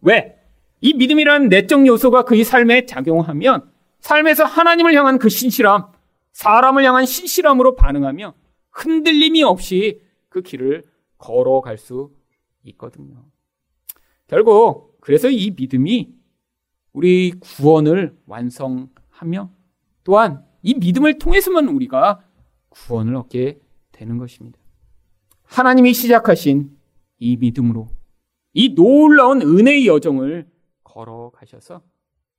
왜? 0.00 0.38
이 0.80 0.94
믿음이라는 0.94 1.48
내적 1.48 1.86
요소가 1.86 2.24
그의 2.24 2.44
삶에 2.44 2.86
작용하면 2.86 3.70
삶에서 4.00 4.44
하나님을 4.44 4.94
향한 4.94 5.18
그 5.18 5.28
신실함, 5.28 5.92
사람을 6.32 6.84
향한 6.84 7.06
신실함으로 7.06 7.76
반응하며 7.76 8.34
흔들림이 8.70 9.42
없이 9.42 10.00
그 10.28 10.42
길을 10.42 10.84
걸어갈 11.18 11.78
수 11.78 12.12
있거든요. 12.64 13.24
결국 14.26 14.98
그래서 15.00 15.30
이 15.30 15.50
믿음이 15.50 16.14
우리 16.92 17.32
구원을 17.40 18.16
완성하며 18.26 19.50
또한 20.04 20.44
이 20.62 20.74
믿음을 20.74 21.18
통해서만 21.18 21.68
우리가 21.68 22.24
구원을 22.70 23.14
얻게 23.16 23.60
되는 23.92 24.18
것입니다. 24.18 24.58
하나님이 25.52 25.92
시작하신 25.92 26.74
이 27.18 27.36
믿음으로 27.36 27.88
이 28.54 28.74
놀라운 28.74 29.42
은혜의 29.42 29.86
여정을 29.86 30.48
걸어가셔서 30.82 31.82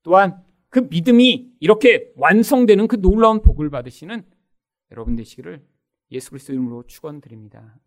또한 0.02 0.44
그 0.70 0.80
믿음이 0.90 1.52
이렇게 1.60 2.12
완성되는 2.16 2.88
그 2.88 3.00
놀라운 3.00 3.44
복을 3.44 3.70
받으시는 3.70 4.26
여러분 4.92 5.16
되시기를 5.16 5.64
예수 6.10 6.32
그리스도 6.32 6.54
이름으로 6.54 6.88
축원드립니다. 6.88 7.78